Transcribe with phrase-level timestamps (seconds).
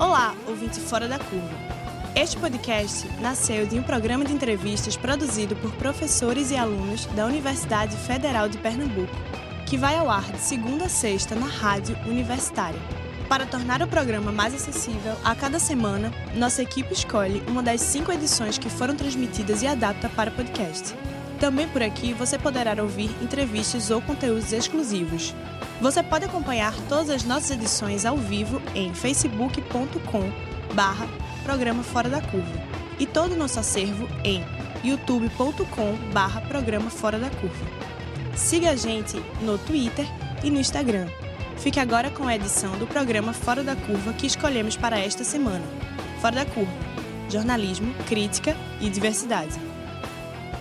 [0.00, 1.54] Olá, ouvinte Fora da Curva.
[2.16, 7.94] Este podcast nasceu de um programa de entrevistas produzido por professores e alunos da Universidade
[7.98, 9.14] Federal de Pernambuco,
[9.66, 12.80] que vai ao ar de segunda a sexta na rádio universitária.
[13.28, 18.10] Para tornar o programa mais acessível, a cada semana, nossa equipe escolhe uma das cinco
[18.10, 20.94] edições que foram transmitidas e adapta para podcast.
[21.38, 25.34] Também por aqui você poderá ouvir entrevistas ou conteúdos exclusivos.
[25.80, 30.30] Você pode acompanhar todas as nossas edições ao vivo em facebook.com
[30.74, 31.08] barra
[31.42, 32.52] Programa Fora da Curva
[32.98, 34.44] e todo o nosso acervo em
[34.84, 37.64] youtube.com barra Programa Fora da Curva.
[38.36, 40.06] Siga a gente no Twitter
[40.44, 41.06] e no Instagram.
[41.56, 45.64] Fique agora com a edição do programa Fora da Curva que escolhemos para esta semana.
[46.20, 46.72] Fora da Curva.
[47.30, 49.58] Jornalismo, crítica e diversidade.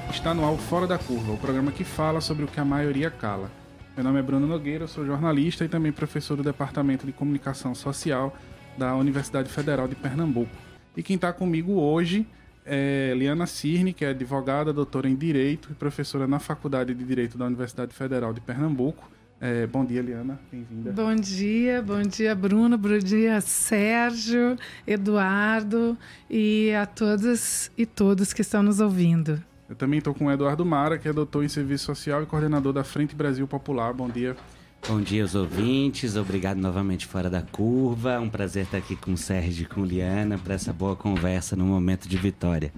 [0.09, 3.12] Está no ar Fora da Curva, o programa que fala sobre o que a maioria
[3.12, 3.59] cala.
[3.99, 8.34] Meu nome é Bruno Nogueira, sou jornalista e também professor do Departamento de Comunicação Social
[8.77, 10.55] da Universidade Federal de Pernambuco.
[10.96, 12.26] E quem está comigo hoje
[12.65, 17.38] é Liana Cirne, que é advogada, doutora em Direito e professora na Faculdade de Direito
[17.38, 19.12] da Universidade Federal de Pernambuco.
[19.41, 20.40] É, bom dia, Liana.
[20.49, 20.93] Bem-vinda.
[20.93, 22.77] Bom dia, bom dia, Bruno.
[22.77, 24.55] Bom dia, Sérgio,
[24.88, 25.98] Eduardo
[26.29, 29.43] e a todas e todos que estão nos ouvindo.
[29.70, 32.73] Eu também estou com o Eduardo Mara, que é doutor em Serviço Social e coordenador
[32.73, 33.93] da Frente Brasil Popular.
[33.93, 34.35] Bom dia.
[34.87, 38.20] Bom dia aos ouvintes, obrigado novamente Fora da Curva.
[38.20, 41.65] Um prazer estar aqui com o Sérgio e com Liana para essa boa conversa no
[41.65, 42.73] momento de vitória.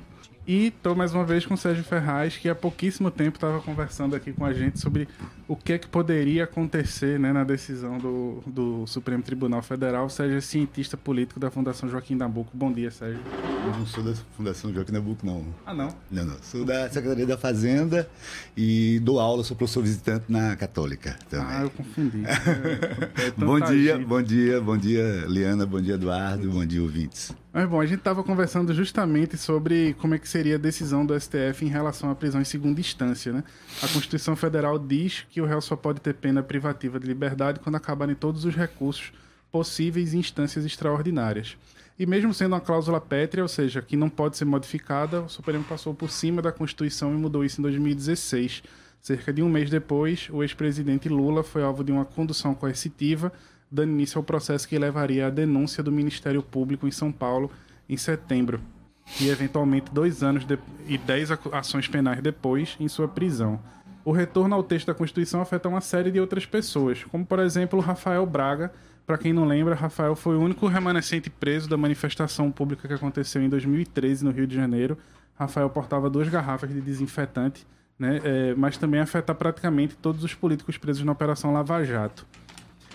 [0.47, 4.16] E estou mais uma vez com o Sérgio Ferraz, que há pouquíssimo tempo estava conversando
[4.16, 5.08] aqui com a gente sobre
[5.48, 10.08] o que é que poderia acontecer né, na decisão do, do Supremo Tribunal Federal.
[10.08, 12.50] O Sérgio é cientista político da Fundação Joaquim Nabuco.
[12.56, 13.22] Bom dia, Sérgio.
[13.66, 15.45] Eu não sou da Fundação Joaquim Nabuco, não.
[15.64, 15.95] Ah, não?
[16.09, 16.38] Não, não.
[16.42, 18.09] Sou da Secretaria da Fazenda
[18.58, 21.55] e dou aula, sou professor visitante na Católica também.
[21.55, 22.23] Ah, eu confundi.
[23.22, 24.05] É, é bom dia, gente.
[24.05, 27.33] bom dia, bom dia, Liana, bom dia, Eduardo, bom dia, ouvintes.
[27.54, 31.20] Mas bom, a gente estava conversando justamente sobre como é que seria a decisão do
[31.20, 33.44] STF em relação à prisão em segunda instância, né?
[33.84, 37.76] A Constituição Federal diz que o réu só pode ter pena privativa de liberdade quando
[37.76, 39.11] acabarem todos os recursos
[39.52, 41.58] possíveis em instâncias extraordinárias.
[42.00, 45.66] E mesmo sendo uma cláusula pétrea, ou seja, que não pode ser modificada, o Supremo
[45.66, 48.64] passou por cima da Constituição e mudou isso em 2016.
[49.02, 53.32] Cerca de um mês depois, o ex-presidente Lula foi alvo de uma condução coercitiva
[53.71, 57.49] dando início ao processo que levaria à denúncia do Ministério Público em São Paulo
[57.87, 58.59] em setembro,
[59.20, 60.58] e eventualmente dois anos de...
[60.87, 63.60] e dez ações penais depois em sua prisão.
[64.04, 67.80] O retorno ao texto da Constituição afeta uma série de outras pessoas, como por exemplo
[67.80, 68.73] Rafael Braga.
[69.05, 73.42] Para quem não lembra, Rafael foi o único remanescente preso da manifestação pública que aconteceu
[73.42, 74.98] em 2013 no Rio de Janeiro.
[75.36, 77.65] Rafael portava duas garrafas de desinfetante,
[77.98, 78.21] né?
[78.23, 82.26] É, mas também afeta praticamente todos os políticos presos na Operação Lava Jato.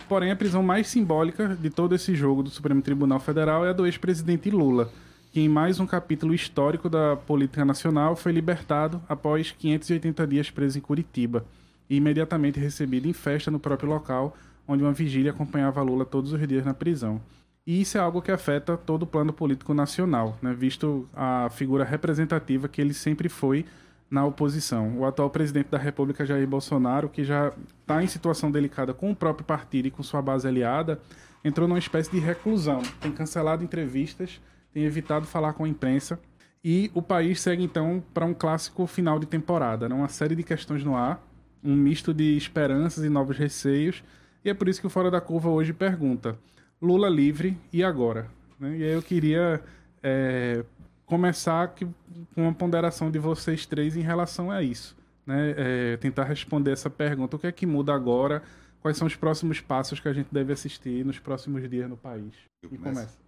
[0.09, 3.73] Porém, a prisão mais simbólica de todo esse jogo do Supremo Tribunal Federal é a
[3.73, 4.89] do ex-presidente Lula,
[5.33, 10.79] que em mais um capítulo histórico da política nacional foi libertado após 580 dias preso
[10.79, 11.45] em Curitiba
[11.91, 16.49] e imediatamente recebido em festa no próprio local, onde uma vigília acompanhava Lula todos os
[16.49, 17.21] dias na prisão.
[17.67, 20.55] E isso é algo que afeta todo o plano político nacional, né?
[20.55, 23.65] visto a figura representativa que ele sempre foi
[24.11, 24.99] na oposição.
[24.99, 29.17] O atual presidente da República, Jair Bolsonaro, que já está em situação delicada com o
[29.17, 31.01] próprio partido e com sua base aliada,
[31.45, 32.83] entrou numa espécie de reclusão.
[33.01, 34.41] Tem cancelado entrevistas,
[34.73, 36.19] tem evitado falar com a imprensa.
[36.65, 39.95] E o país segue então para um clássico final de temporada, né?
[39.95, 41.25] uma série de questões no ar,
[41.63, 44.03] um misto de esperanças e novos receios.
[44.45, 46.37] E é por isso que o Fora da Curva hoje pergunta:
[46.83, 48.29] Lula livre e agora?
[48.59, 48.79] Né?
[48.79, 49.63] E aí eu queria
[50.03, 50.65] é,
[51.07, 51.87] começar que,
[52.35, 54.97] com uma ponderação de vocês três em relação a isso.
[55.25, 55.55] Né?
[55.57, 58.43] É, tentar responder essa pergunta: o que é que muda agora?
[58.81, 62.33] Quais são os próximos passos que a gente deve assistir nos próximos dias no país?
[62.63, 63.19] E começa.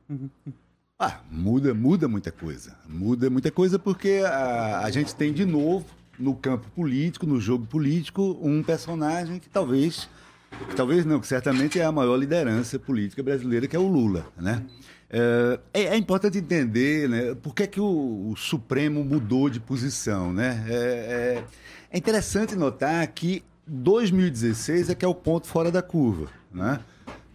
[1.00, 2.76] Ah, muda, muda muita coisa.
[2.88, 5.86] Muda muita coisa porque a, a gente tem de novo
[6.18, 10.08] no campo político, no jogo político, um personagem que talvez,
[10.68, 14.26] que talvez não, que certamente é a maior liderança política brasileira, que é o Lula,
[14.36, 14.64] né?
[14.66, 19.58] É, é, é, importante entender né, por que, é que o, o Supremo mudou de
[19.58, 20.32] posição.
[20.32, 20.64] Né?
[20.68, 21.44] É, é,
[21.90, 26.28] é, interessante notar que 2016 é que é o ponto fora da curva.
[26.52, 26.78] Né?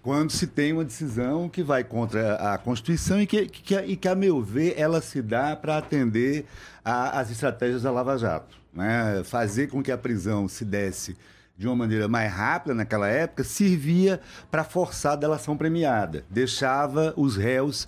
[0.04, 4.08] Quando se tem uma decisão que vai contra a Constituição e que, que, e que
[4.08, 6.46] a meu ver, ela se dá para atender
[6.84, 8.56] às estratégias da Lava Jato.
[8.74, 9.24] Né?
[9.24, 11.16] Fazer com que a prisão se desse
[11.58, 14.20] de uma maneira mais rápida naquela época, servia
[14.50, 17.88] para forçar a delação premiada, deixava os réus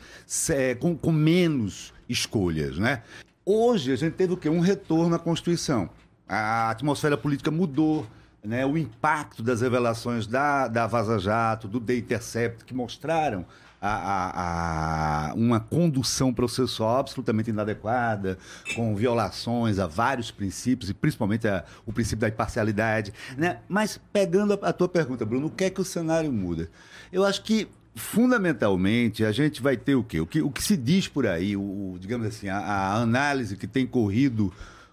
[0.50, 2.78] é, com, com, menos escolhas.
[2.78, 3.02] Né?
[3.46, 4.50] Hoje a gente teve o quê?
[4.50, 5.90] Um retorno à Constituição.
[6.28, 8.06] A atmosfera política mudou.
[8.44, 13.44] né, o impacto das revelações da, da Vaza Jato, do The Intercept, que mostraram
[13.86, 18.38] a, a, a, uma condução processual absolutamente inadequada,
[18.76, 23.14] com violações a vários princípios, e principalmente a, o princípio da imparcialidade.
[23.38, 23.60] Né?
[23.70, 26.70] Mas pegando a, a tua pergunta, Bruno, o que é que o cenário muda?
[27.12, 30.20] Eu acho que fundamentalmente, a gente vai ter o quê?
[30.20, 33.66] O que, o que se diz por aí, o, digamos assim, a, a, análise que
[33.66, 34.52] tem corrido,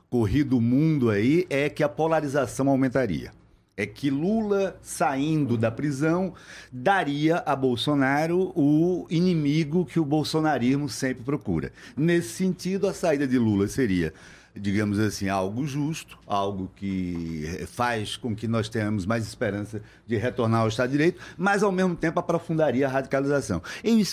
[0.08, 3.32] corrido o mundo aí é que a polarização aumentaria.
[3.82, 6.34] É que Lula saindo da prisão
[6.70, 11.72] daria a Bolsonaro o inimigo que o bolsonarismo sempre procura.
[11.96, 14.14] Nesse sentido, a saída de Lula seria
[14.54, 20.60] digamos assim, algo justo, algo que faz com que nós tenhamos mais esperança de retornar
[20.60, 23.62] ao Estado de Direito, mas ao mesmo tempo aprofundaria a radicalização.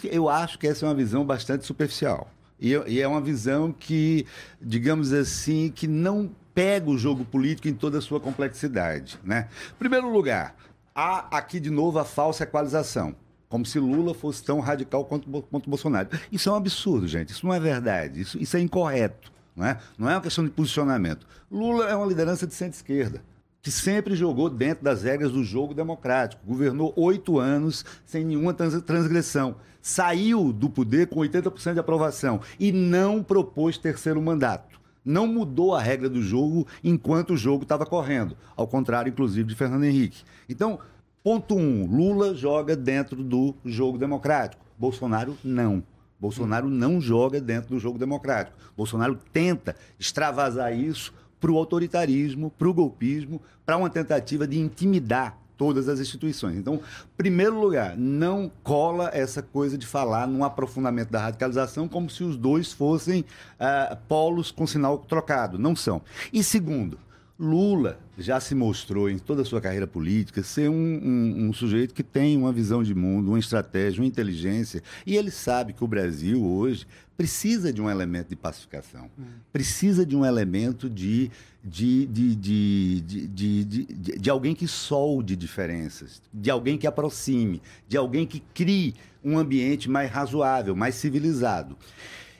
[0.09, 2.31] Eu, acho que essa é uma visão bastante superficial.
[2.61, 4.25] E é uma visão que,
[4.61, 9.17] digamos assim, que não pega o jogo político em toda a sua complexidade.
[9.23, 9.47] Né?
[9.77, 10.57] Primeiro lugar,
[10.93, 13.15] há aqui de novo a falsa equalização
[13.47, 16.09] como se Lula fosse tão radical quanto, quanto Bolsonaro.
[16.31, 17.31] Isso é um absurdo, gente.
[17.31, 18.21] Isso não é verdade.
[18.21, 19.31] Isso, isso é incorreto.
[19.55, 19.79] Não é?
[19.97, 21.25] não é uma questão de posicionamento.
[21.51, 23.23] Lula é uma liderança de centro-esquerda,
[23.59, 26.45] que sempre jogou dentro das regras do jogo democrático.
[26.45, 29.55] Governou oito anos sem nenhuma transgressão.
[29.81, 34.78] Saiu do poder com 80% de aprovação e não propôs terceiro mandato.
[35.03, 38.35] Não mudou a regra do jogo enquanto o jogo estava correndo.
[38.55, 40.23] Ao contrário, inclusive, de Fernando Henrique.
[40.47, 40.79] Então,
[41.23, 44.63] ponto um: Lula joga dentro do jogo democrático.
[44.77, 45.83] Bolsonaro não.
[46.19, 48.57] Bolsonaro não joga dentro do jogo democrático.
[48.75, 55.37] Bolsonaro tenta extravasar isso para o autoritarismo, para o golpismo, para uma tentativa de intimidar
[55.59, 56.55] todas as instituições.
[56.55, 56.79] Então,
[57.17, 62.37] primeiro lugar, não cola essa coisa de falar num aprofundamento da radicalização como se os
[62.37, 63.25] dois fossem
[63.59, 65.59] uh, polos com sinal trocado.
[65.59, 66.01] Não são.
[66.31, 66.97] E segundo,
[67.37, 71.93] Lula já se mostrou em toda a sua carreira política ser um, um, um, sujeito
[71.93, 74.81] que tem uma visão de mundo, uma estratégia, uma inteligência.
[75.05, 79.25] E ele sabe que o Brasil hoje precisa de um elemento de pacificação, hum.
[79.51, 81.29] precisa de um elemento de,
[81.63, 87.97] de, de, de, de, de, de alguém que solde diferenças, de alguém que aproxime, de
[87.97, 91.77] alguém que crie um ambiente mais razoável, mais civilizado.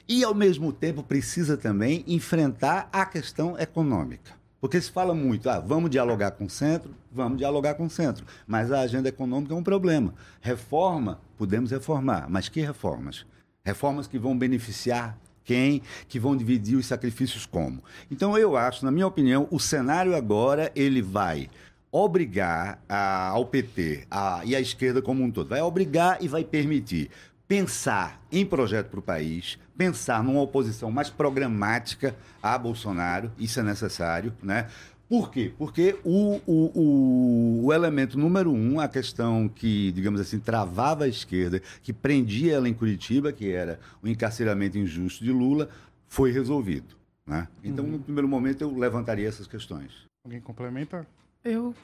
[0.08, 4.32] E, ao mesmo tempo, precisa também enfrentar a questão econômica.
[4.60, 8.26] Porque se fala muito, ah, vamos dialogar com o centro, vamos dialogar com o centro.
[8.46, 10.14] Mas a agenda econômica é um problema.
[10.40, 13.24] Reforma, podemos reformar, mas que reformas?
[13.64, 17.82] Reformas que vão beneficiar quem, que vão dividir os sacrifícios como.
[18.10, 21.48] Então eu acho, na minha opinião, o cenário agora ele vai
[21.92, 26.44] obrigar a, ao PT a, e à esquerda como um todo, vai obrigar e vai
[26.44, 27.10] permitir
[27.48, 33.62] pensar em projeto para o país, pensar numa oposição mais programática a Bolsonaro, isso é
[33.64, 34.68] necessário, né?
[35.10, 35.52] Por quê?
[35.58, 41.08] Porque o, o, o, o, elemento número um, a questão que, digamos assim, travava a
[41.08, 45.68] esquerda, que prendia ela em Curitiba, que era o encarceramento injusto de Lula,
[46.06, 46.94] foi resolvido.
[47.26, 47.48] Né?
[47.64, 47.90] Então, uhum.
[47.90, 49.90] no primeiro momento, eu levantaria essas questões.
[50.24, 51.04] Alguém complementa?
[51.42, 51.74] Eu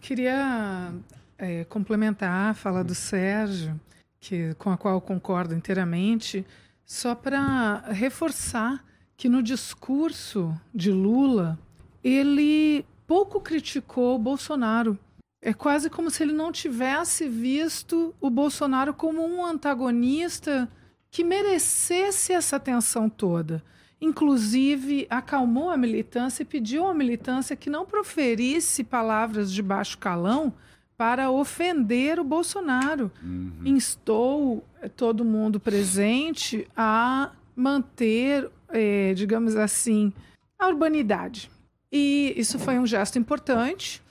[0.00, 0.92] queria
[1.38, 3.80] é, complementar a fala do Sérgio
[4.18, 6.44] que, com a qual eu concordo inteiramente,
[6.84, 8.84] só para reforçar
[9.16, 11.56] que no discurso de Lula
[12.06, 14.96] ele pouco criticou o Bolsonaro.
[15.42, 20.68] É quase como se ele não tivesse visto o Bolsonaro como um antagonista
[21.10, 23.62] que merecesse essa atenção toda.
[24.00, 30.52] Inclusive, acalmou a militância e pediu à militância que não proferisse palavras de baixo calão
[30.96, 33.10] para ofender o Bolsonaro.
[33.22, 33.52] Uhum.
[33.64, 40.12] Instou eh, todo mundo presente a manter, é, digamos assim,
[40.58, 41.50] a urbanidade.
[41.98, 44.02] E isso foi um gesto importante,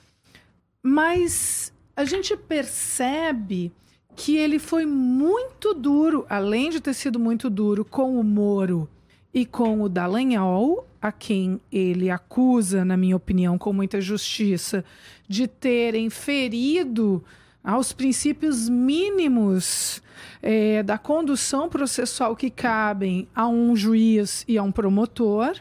[0.82, 3.70] mas a gente percebe
[4.16, 8.88] que ele foi muito duro, além de ter sido muito duro com o Moro
[9.32, 14.84] e com o Dallagnol, a quem ele acusa, na minha opinião, com muita justiça,
[15.28, 17.22] de terem ferido
[17.62, 20.02] aos princípios mínimos
[20.42, 25.54] é, da condução processual que cabem a um juiz e a um promotor,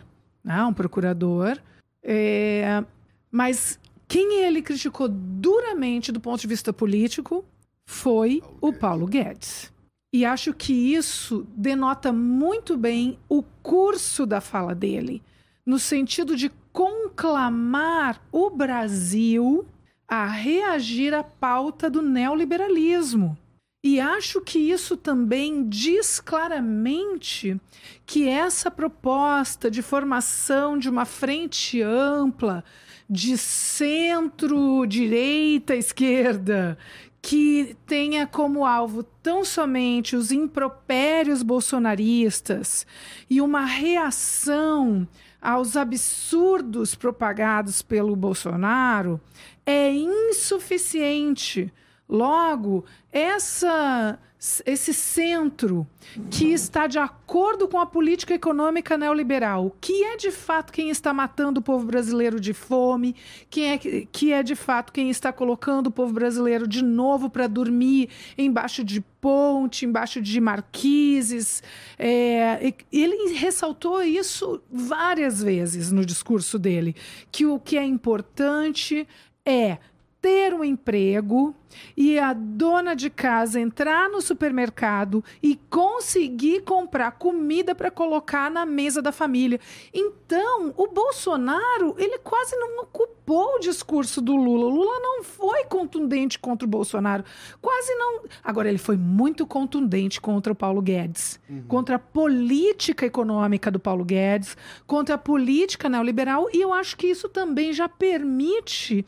[0.43, 1.59] né, um procurador.
[2.07, 2.83] É,
[3.31, 7.43] mas quem ele criticou duramente do ponto de vista político
[7.85, 9.73] foi o Paulo Guedes.
[10.13, 15.21] E acho que isso denota muito bem o curso da fala dele,
[15.65, 19.65] no sentido de conclamar o Brasil
[20.07, 23.37] a reagir à pauta do neoliberalismo.
[23.87, 27.55] E acho que isso também diz claramente
[28.03, 32.63] que essa proposta de formação de uma frente ampla
[33.07, 36.79] de centro-direita, esquerda,
[37.21, 42.87] que tenha como alvo tão somente os impropérios bolsonaristas
[43.29, 45.07] e uma reação
[45.39, 49.21] aos absurdos propagados pelo Bolsonaro
[49.63, 51.71] é insuficiente.
[52.07, 54.19] Logo, essa
[54.65, 55.87] esse centro
[56.29, 61.11] que está de acordo com a política econômica neoliberal, que é de fato quem está
[61.13, 63.15] matando o povo brasileiro de fome,
[63.49, 67.47] quem é, que é de fato quem está colocando o povo brasileiro de novo para
[67.47, 71.63] dormir embaixo de ponte, embaixo de marquises.
[71.97, 76.95] É, ele ressaltou isso várias vezes no discurso dele,
[77.31, 79.07] que o que é importante
[79.43, 79.77] é
[80.25, 81.55] ter um emprego
[81.95, 88.65] e a dona de casa entrar no supermercado e conseguir comprar comida para colocar na
[88.65, 89.59] mesa da família.
[89.93, 94.65] Então, o Bolsonaro, ele quase não ocupou o discurso do Lula.
[94.65, 97.23] O Lula não foi contundente contra o Bolsonaro.
[97.61, 98.23] Quase não.
[98.43, 101.63] Agora, ele foi muito contundente contra o Paulo Guedes, uhum.
[101.67, 106.47] contra a política econômica do Paulo Guedes, contra a política neoliberal.
[106.53, 109.05] E eu acho que isso também já permite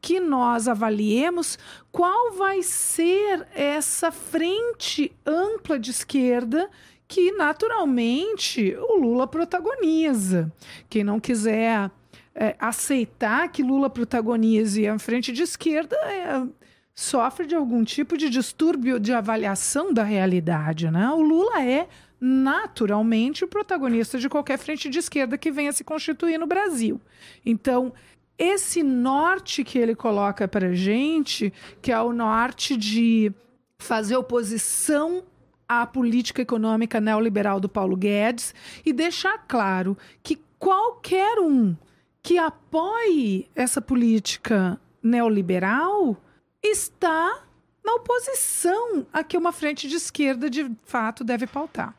[0.00, 1.58] que nós avaliemos
[1.90, 6.68] qual vai ser essa frente ampla de esquerda
[7.06, 10.52] que naturalmente o Lula protagoniza.
[10.88, 11.90] Quem não quiser
[12.34, 16.46] é, aceitar que Lula protagonize a frente de esquerda é,
[16.94, 20.90] sofre de algum tipo de distúrbio de avaliação da realidade.
[20.90, 21.08] Né?
[21.10, 21.88] O Lula é
[22.20, 27.00] naturalmente o protagonista de qualquer frente de esquerda que venha se constituir no Brasil.
[27.44, 27.92] Então,
[28.40, 33.30] esse norte que ele coloca para gente, que é o norte de
[33.78, 35.22] fazer oposição
[35.68, 38.54] à política econômica neoliberal do Paulo Guedes
[38.84, 41.76] e deixar claro que qualquer um
[42.22, 46.16] que apoie essa política neoliberal
[46.62, 47.44] está
[47.84, 51.94] na oposição a que uma frente de esquerda de fato deve pautar.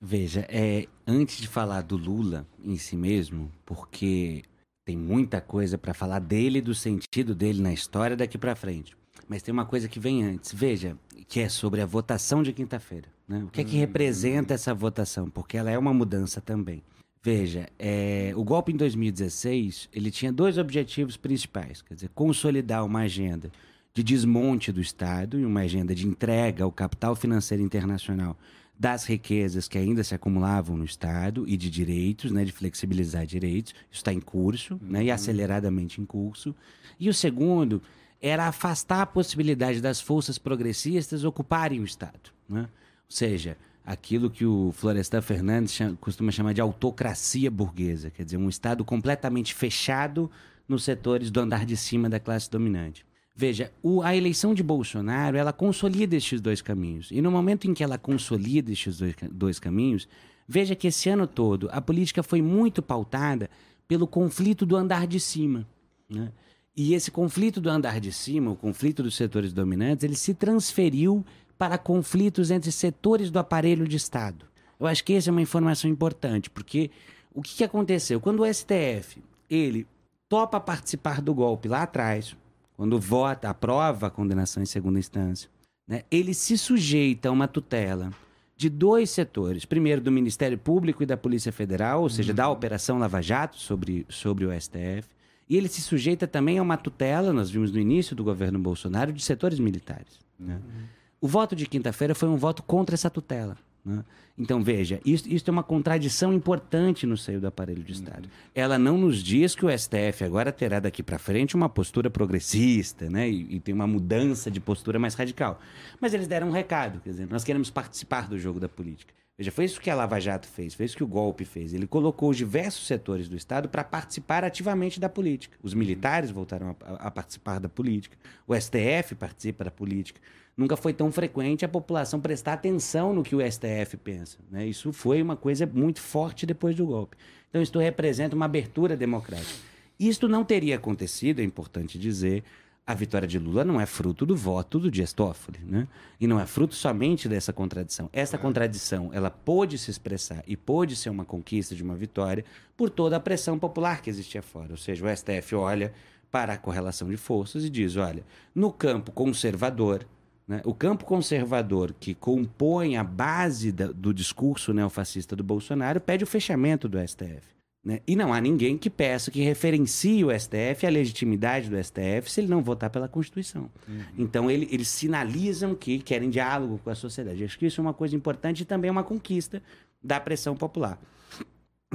[0.00, 4.44] Veja, é, antes de falar do Lula em si mesmo, porque
[4.88, 8.96] tem muita coisa para falar dele, do sentido dele na história daqui para frente.
[9.28, 10.50] Mas tem uma coisa que vem antes.
[10.50, 10.96] Veja,
[11.28, 13.06] que é sobre a votação de quinta-feira.
[13.28, 13.44] Né?
[13.44, 13.80] O que é que hum.
[13.80, 15.28] representa essa votação?
[15.28, 16.82] Porque ela é uma mudança também.
[17.22, 23.00] Veja, é, o golpe em 2016 ele tinha dois objetivos principais, quer dizer, consolidar uma
[23.00, 23.52] agenda
[23.92, 28.38] de desmonte do Estado e uma agenda de entrega ao capital financeiro internacional
[28.78, 33.72] das riquezas que ainda se acumulavam no Estado e de direitos, né, de flexibilizar direitos.
[33.90, 34.92] Isso está em curso, uhum.
[34.92, 35.14] né, e uhum.
[35.14, 36.54] aceleradamente em curso.
[36.98, 37.82] E o segundo
[38.20, 42.30] era afastar a possibilidade das forças progressistas ocuparem o Estado.
[42.48, 42.62] Né?
[42.62, 42.68] Ou
[43.08, 48.84] seja, aquilo que o Florestan Fernandes costuma chamar de autocracia burguesa, quer dizer, um Estado
[48.84, 50.30] completamente fechado
[50.68, 53.07] nos setores do andar de cima da classe dominante.
[53.40, 57.08] Veja, o, a eleição de Bolsonaro, ela consolida estes dois caminhos.
[57.12, 60.08] E no momento em que ela consolida estes dois, dois caminhos,
[60.48, 63.48] veja que esse ano todo a política foi muito pautada
[63.86, 65.64] pelo conflito do andar de cima.
[66.10, 66.32] Né?
[66.76, 71.24] E esse conflito do andar de cima, o conflito dos setores dominantes, ele se transferiu
[71.56, 74.46] para conflitos entre setores do aparelho de Estado.
[74.80, 76.90] Eu acho que essa é uma informação importante, porque
[77.32, 78.20] o que, que aconteceu?
[78.20, 79.86] Quando o STF ele
[80.28, 82.36] topa participar do golpe lá atrás,
[82.78, 85.50] quando vota, aprova a condenação em segunda instância,
[85.84, 88.12] né, ele se sujeita a uma tutela
[88.56, 89.64] de dois setores.
[89.64, 92.36] Primeiro, do Ministério Público e da Polícia Federal, ou seja, uhum.
[92.36, 95.08] da Operação Lava Jato sobre, sobre o STF.
[95.48, 99.12] E ele se sujeita também a uma tutela, nós vimos no início do governo Bolsonaro,
[99.12, 100.20] de setores militares.
[100.38, 100.54] Né?
[100.54, 100.82] Uhum.
[101.20, 103.56] O voto de quinta-feira foi um voto contra essa tutela.
[103.88, 104.04] Né?
[104.36, 108.24] Então, veja, isso, isso é uma contradição importante no seio do aparelho de Estado.
[108.24, 108.50] Uhum.
[108.54, 113.08] Ela não nos diz que o STF agora terá daqui para frente uma postura progressista,
[113.08, 113.28] né?
[113.28, 115.58] E, e, tem uma mudança de postura mais radical.
[115.98, 119.14] Mas eles deram um recado, quer dizer, nós queremos participar do jogo da política.
[119.38, 121.72] Veja, foi isso que a Lava Jato fez, foi isso que o golpe fez.
[121.72, 125.56] Ele colocou os diversos setores do Estado para participar ativamente da política.
[125.62, 128.16] Os militares voltaram a, a participar da política,
[128.46, 130.20] o STF participa da política
[130.58, 134.38] nunca foi tão frequente a população prestar atenção no que o STF pensa.
[134.50, 134.66] Né?
[134.66, 137.16] Isso foi uma coisa muito forte depois do golpe.
[137.48, 139.60] Então, isso representa uma abertura democrática.
[139.98, 142.42] Isto não teria acontecido, é importante dizer.
[142.84, 145.86] A vitória de Lula não é fruto do voto do Dias Toffoli, né?
[146.18, 148.08] E não é fruto somente dessa contradição.
[148.14, 152.88] Essa contradição, ela pôde se expressar e pôde ser uma conquista de uma vitória por
[152.88, 154.70] toda a pressão popular que existia fora.
[154.70, 155.92] Ou seja, o STF olha
[156.30, 158.24] para a correlação de forças e diz, olha,
[158.54, 160.06] no campo conservador,
[160.48, 160.62] né?
[160.64, 166.26] O campo conservador que compõe a base da, do discurso neofascista do Bolsonaro pede o
[166.26, 167.58] fechamento do STF.
[167.84, 168.00] Né?
[168.06, 172.40] E não há ninguém que peça, que referencie o STF, a legitimidade do STF, se
[172.40, 173.70] ele não votar pela Constituição.
[173.86, 174.00] Uhum.
[174.16, 177.44] Então, ele, eles sinalizam que querem diálogo com a sociedade.
[177.44, 179.62] Acho que isso é uma coisa importante e também é uma conquista
[180.02, 180.98] da pressão popular.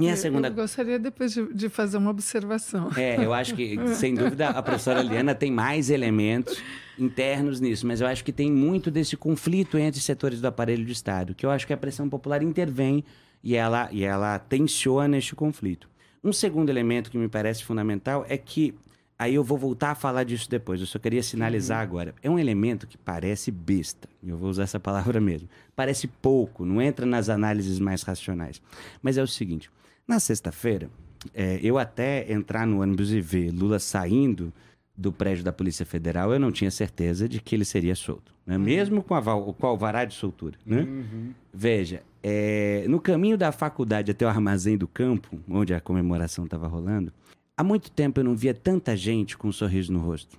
[0.00, 0.48] E a segunda...
[0.48, 2.90] Eu gostaria depois de, de, fazer uma observação.
[2.96, 6.60] É, eu acho que, sem dúvida, a professora Liana tem mais elementos
[6.98, 10.90] internos nisso, mas eu acho que tem muito desse conflito entre setores do aparelho de
[10.90, 13.04] Estado, que eu acho que a pressão popular intervém
[13.42, 15.88] e ela, e ela tensiona este conflito.
[16.24, 18.74] Um segundo elemento que me parece fundamental é que,
[19.16, 21.84] aí eu vou voltar a falar disso depois, eu só queria sinalizar uhum.
[21.84, 22.14] agora.
[22.20, 25.48] É um elemento que parece besta, eu vou usar essa palavra mesmo.
[25.76, 28.60] Parece pouco, não entra nas análises mais racionais.
[29.00, 29.70] Mas é o seguinte:
[30.06, 30.90] na sexta-feira,
[31.32, 34.52] é, eu até entrar no ônibus e ver Lula saindo
[34.96, 38.32] do prédio da Polícia Federal, eu não tinha certeza de que ele seria solto.
[38.46, 38.56] Né?
[38.56, 38.62] Uhum.
[38.62, 40.56] Mesmo com, a, com o alvará de soltura.
[40.64, 40.82] Né?
[40.82, 41.32] Uhum.
[41.52, 46.68] Veja, é, no caminho da faculdade até o armazém do campo, onde a comemoração estava
[46.68, 47.12] rolando,
[47.56, 50.38] há muito tempo eu não via tanta gente com um sorriso no rosto.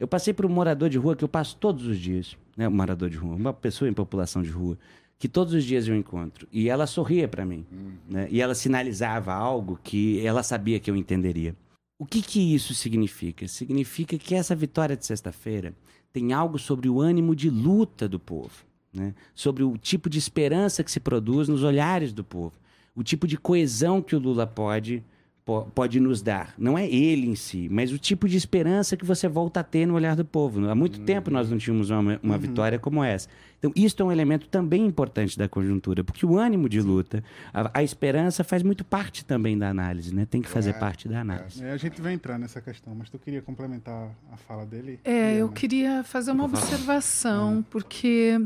[0.00, 2.66] Eu passei por um morador de rua que eu passo todos os dias, né?
[2.66, 4.76] Um morador de rua, uma pessoa em população de rua,
[5.22, 6.48] que todos os dias eu encontro.
[6.50, 7.92] E ela sorria para mim, uhum.
[8.10, 8.26] né?
[8.28, 11.54] E ela sinalizava algo que ela sabia que eu entenderia.
[11.96, 13.46] O que, que isso significa?
[13.46, 15.76] Significa que essa vitória de sexta-feira
[16.12, 19.14] tem algo sobre o ânimo de luta do povo, né?
[19.32, 22.54] sobre o tipo de esperança que se produz nos olhares do povo,
[22.92, 25.04] o tipo de coesão que o Lula pode
[25.44, 26.54] pode nos dar.
[26.56, 29.86] Não é ele em si, mas o tipo de esperança que você volta a ter
[29.86, 30.68] no olhar do povo.
[30.68, 31.04] Há muito uhum.
[31.04, 32.40] tempo nós não tínhamos uma, uma uhum.
[32.40, 33.28] vitória como essa.
[33.58, 37.22] Então, isso é um elemento também importante da conjuntura, porque o ânimo de luta,
[37.54, 40.26] a, a esperança faz muito parte também da análise, né?
[40.26, 41.64] Tem que fazer é, parte da análise.
[41.64, 41.70] É.
[41.70, 44.98] A gente vai entrar nessa questão, mas tu queria complementar a fala dele?
[45.04, 48.40] É, eu queria fazer uma observação, porque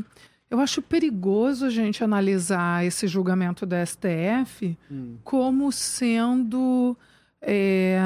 [0.49, 5.17] eu acho perigoso a gente analisar esse julgamento da STF hum.
[5.23, 6.95] como sendo
[7.41, 7.99] é,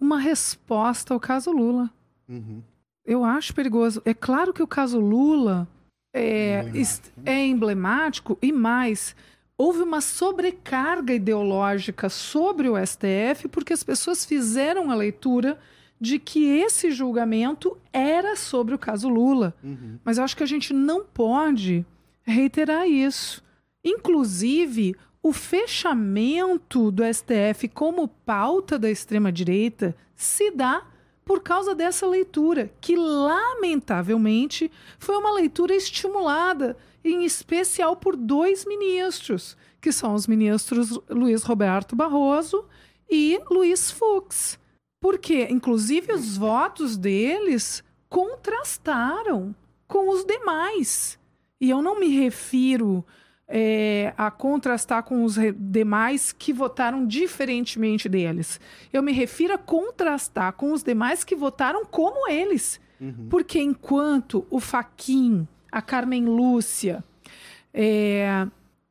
[0.00, 1.90] uma resposta ao caso Lula.
[2.28, 2.62] Uhum.
[3.04, 4.00] Eu acho perigoso.
[4.04, 5.66] É claro que o caso Lula
[6.14, 7.20] é, emblemático.
[7.24, 9.16] é emblemático e mais.
[9.58, 15.58] Houve uma sobrecarga ideológica sobre o STF porque as pessoas fizeram a leitura
[16.00, 19.54] de que esse julgamento era sobre o caso Lula.
[19.62, 19.98] Uhum.
[20.02, 21.84] Mas eu acho que a gente não pode
[22.22, 23.42] reiterar isso.
[23.84, 30.86] Inclusive, o fechamento do STF como pauta da extrema-direita se dá
[31.24, 39.56] por causa dessa leitura, que lamentavelmente foi uma leitura estimulada, em especial por dois ministros,
[39.80, 42.64] que são os ministros Luiz Roberto Barroso
[43.08, 44.59] e Luiz Fux
[45.00, 49.54] porque, inclusive, os votos deles contrastaram
[49.88, 51.18] com os demais.
[51.60, 53.04] E eu não me refiro
[53.48, 58.60] é, a contrastar com os demais que votaram diferentemente deles.
[58.92, 62.80] Eu me refiro a contrastar com os demais que votaram como eles.
[63.00, 63.26] Uhum.
[63.28, 67.02] Porque enquanto o Faquin, a Carmen Lúcia,
[67.72, 68.46] é,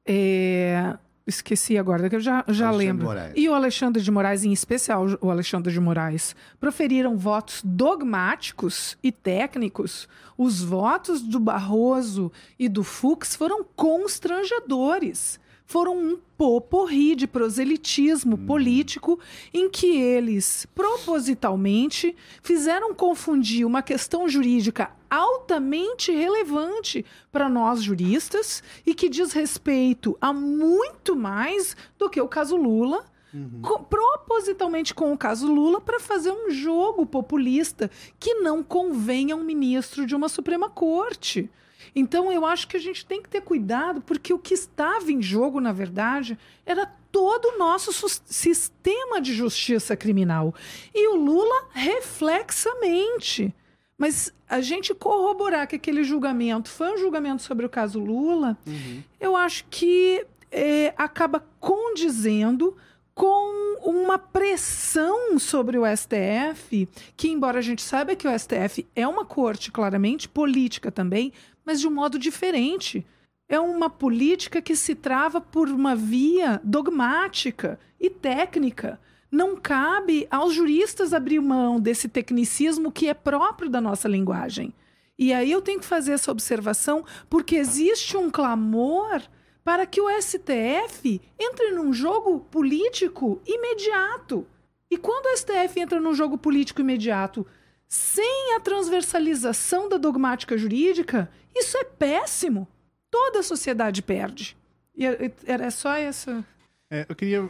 [0.05, 0.97] é,
[1.29, 3.05] esqueci agora, que eu já, já lembro.
[3.05, 3.33] Moraes.
[3.35, 9.11] E o Alexandre de Moraes, em especial o Alexandre de Moraes, proferiram votos dogmáticos e
[9.11, 10.07] técnicos.
[10.37, 18.45] Os votos do Barroso e do Fux foram constrangedores foram um poporri de proselitismo hum.
[18.47, 19.19] político
[19.53, 28.93] em que eles propositalmente fizeram confundir uma questão jurídica altamente relevante para nós juristas e
[28.93, 33.05] que diz respeito a muito mais do que o caso Lula.
[33.31, 33.61] Uhum.
[33.61, 39.35] Com, propositalmente com o caso Lula para fazer um jogo populista que não convém a
[39.35, 41.47] um ministro de uma Suprema Corte.
[41.95, 45.21] Então eu acho que a gente tem que ter cuidado, porque o que estava em
[45.21, 47.91] jogo, na verdade, era todo o nosso
[48.25, 50.53] sistema de justiça criminal.
[50.93, 53.53] E o Lula, reflexamente.
[53.99, 59.03] Mas a gente corroborar que aquele julgamento foi um julgamento sobre o caso Lula, uhum.
[59.19, 62.75] eu acho que é, acaba condizendo
[63.13, 69.05] com uma pressão sobre o STF, que, embora a gente saiba que o STF é
[69.05, 71.33] uma corte claramente política também,
[71.65, 73.05] mas de um modo diferente.
[73.49, 78.97] É uma política que se trava por uma via dogmática e técnica.
[79.31, 84.73] Não cabe aos juristas abrir mão desse tecnicismo que é próprio da nossa linguagem.
[85.17, 89.21] E aí eu tenho que fazer essa observação porque existe um clamor
[89.63, 94.47] para que o STF entre num jogo político imediato.
[94.89, 97.45] E quando o STF entra num jogo político imediato
[97.87, 102.67] sem a transversalização da dogmática jurídica, isso é péssimo.
[103.11, 104.55] Toda a sociedade perde.
[104.95, 106.43] E é, é, era só essa.
[106.89, 107.47] É, eu queria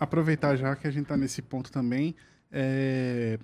[0.00, 2.14] aproveitar já que a gente está nesse ponto também
[2.52, 3.38] é,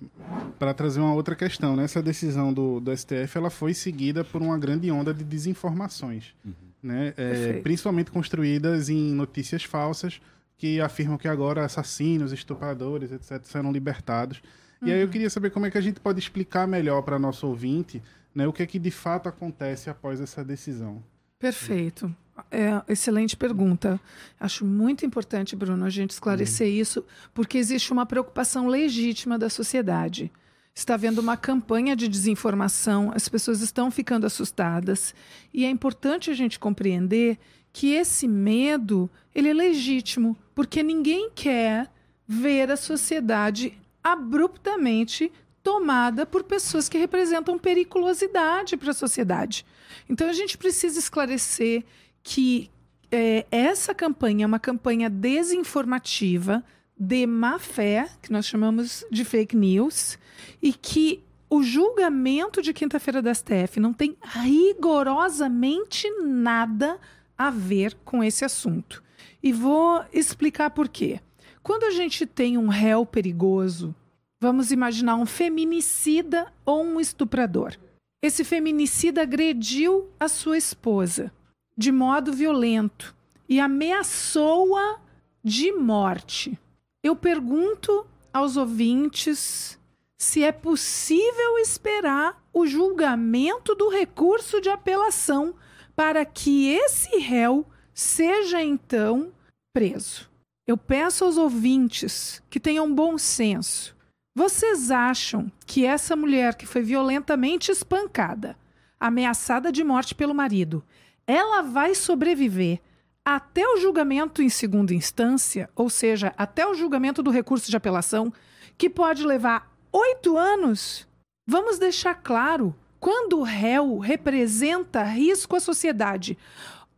[0.59, 1.75] para trazer uma outra questão.
[1.75, 1.83] Né?
[1.83, 6.53] Essa decisão do, do STF ela foi seguida por uma grande onda de desinformações, uhum.
[6.83, 7.13] né?
[7.15, 10.19] É, principalmente construídas em notícias falsas
[10.57, 14.41] que afirmam que agora assassinos, estupradores, etc., serão libertados.
[14.81, 14.87] Uhum.
[14.87, 15.11] E aí eu uhum.
[15.11, 18.01] queria saber como é que a gente pode explicar melhor para nosso ouvinte
[18.33, 21.01] né, o que é que de fato acontece após essa decisão.
[21.39, 22.13] Perfeito.
[22.51, 23.99] É, excelente pergunta.
[24.39, 26.73] Acho muito importante, Bruno, a gente esclarecer uhum.
[26.73, 30.31] isso, porque existe uma preocupação legítima da sociedade.
[30.73, 35.15] Está havendo uma campanha de desinformação, as pessoas estão ficando assustadas,
[35.51, 37.39] e é importante a gente compreender
[37.73, 41.91] que esse medo ele é legítimo, porque ninguém quer
[42.27, 45.31] ver a sociedade abruptamente
[45.63, 49.65] tomada por pessoas que representam periculosidade para a sociedade.
[50.07, 51.83] Então a gente precisa esclarecer
[52.27, 52.69] que
[53.09, 56.61] é, essa campanha é uma campanha desinformativa
[56.99, 60.19] de má fé, que nós chamamos de fake news,
[60.61, 66.99] e que o julgamento de quinta-feira da STF não tem rigorosamente nada
[67.37, 69.01] a ver com esse assunto.
[69.41, 71.21] E vou explicar por quê.
[71.63, 73.95] Quando a gente tem um réu perigoso,
[74.37, 77.77] vamos imaginar um feminicida ou um estuprador.
[78.21, 81.31] Esse feminicida agrediu a sua esposa
[81.77, 83.15] de modo violento
[83.47, 84.99] e ameaçou-a
[85.43, 86.59] de morte.
[87.03, 89.79] Eu pergunto aos ouvintes
[90.17, 95.53] se é possível esperar o julgamento do recurso de apelação
[95.95, 99.31] para que esse réu seja então
[99.73, 100.29] preso.
[100.67, 103.95] Eu peço aos ouvintes que tenham bom senso.
[104.35, 108.57] Vocês acham que essa mulher que foi violentamente espancada,
[108.99, 110.83] ameaçada de morte pelo marido,
[111.27, 112.79] ela vai sobreviver
[113.23, 118.31] até o julgamento em segunda instância, ou seja, até o julgamento do recurso de apelação,
[118.77, 121.05] que pode levar oito anos.
[121.45, 126.37] Vamos deixar claro: quando o réu representa risco à sociedade,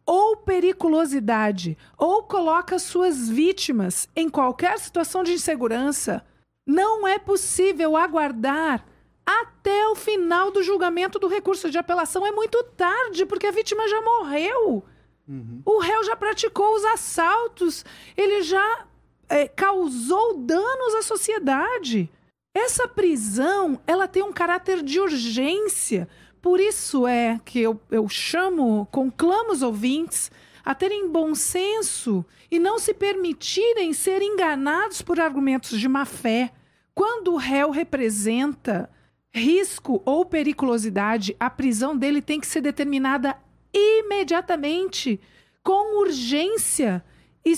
[0.05, 6.23] ou periculosidade, ou coloca suas vítimas em qualquer situação de insegurança,
[6.65, 8.85] não é possível aguardar
[9.29, 12.25] até o final do julgamento do recurso de apelação.
[12.25, 14.83] É muito tarde, porque a vítima já morreu.
[15.27, 15.61] Uhum.
[15.63, 17.85] O réu já praticou os assaltos,
[18.17, 18.85] ele já
[19.29, 22.09] é, causou danos à sociedade.
[22.55, 26.09] Essa prisão, ela tem um caráter de urgência.
[26.41, 30.31] Por isso é que eu, eu chamo, conclamo os ouvintes
[30.65, 36.51] a terem bom senso e não se permitirem ser enganados por argumentos de má fé.
[36.95, 38.89] Quando o réu representa
[39.33, 43.37] risco ou periculosidade, a prisão dele tem que ser determinada
[43.73, 45.19] imediatamente,
[45.63, 47.03] com urgência.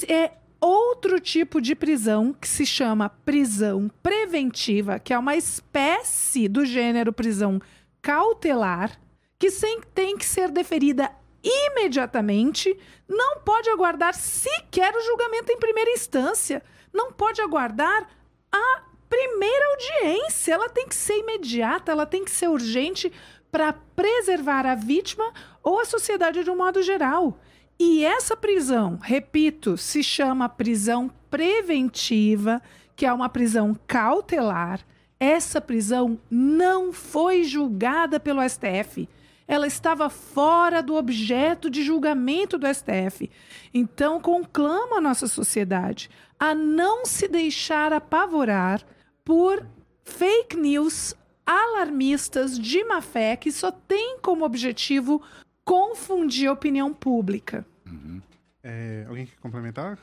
[0.07, 6.65] É outro tipo de prisão que se chama prisão preventiva, que é uma espécie do
[6.65, 7.59] gênero prisão
[8.01, 8.99] cautelar,
[9.39, 9.49] que
[9.93, 11.11] tem que ser deferida
[11.43, 12.77] imediatamente,
[13.09, 18.07] não pode aguardar sequer o julgamento em primeira instância, não pode aguardar
[18.51, 20.53] a primeira audiência.
[20.53, 23.11] Ela tem que ser imediata, ela tem que ser urgente
[23.51, 27.37] para preservar a vítima ou a sociedade de um modo geral.
[27.77, 32.61] E essa prisão, repito, se chama prisão preventiva,
[32.95, 34.79] que é uma prisão cautelar.
[35.19, 39.09] Essa prisão não foi julgada pelo STF.
[39.47, 43.29] Ela estava fora do objeto de julgamento do STF.
[43.73, 48.81] Então, conclama a nossa sociedade a não se deixar apavorar
[49.23, 49.65] por
[50.03, 55.21] fake news alarmistas de má fé que só tem como objetivo
[55.63, 57.65] confundir a opinião pública.
[57.85, 58.21] Uhum.
[58.63, 59.97] É, alguém quer complementar?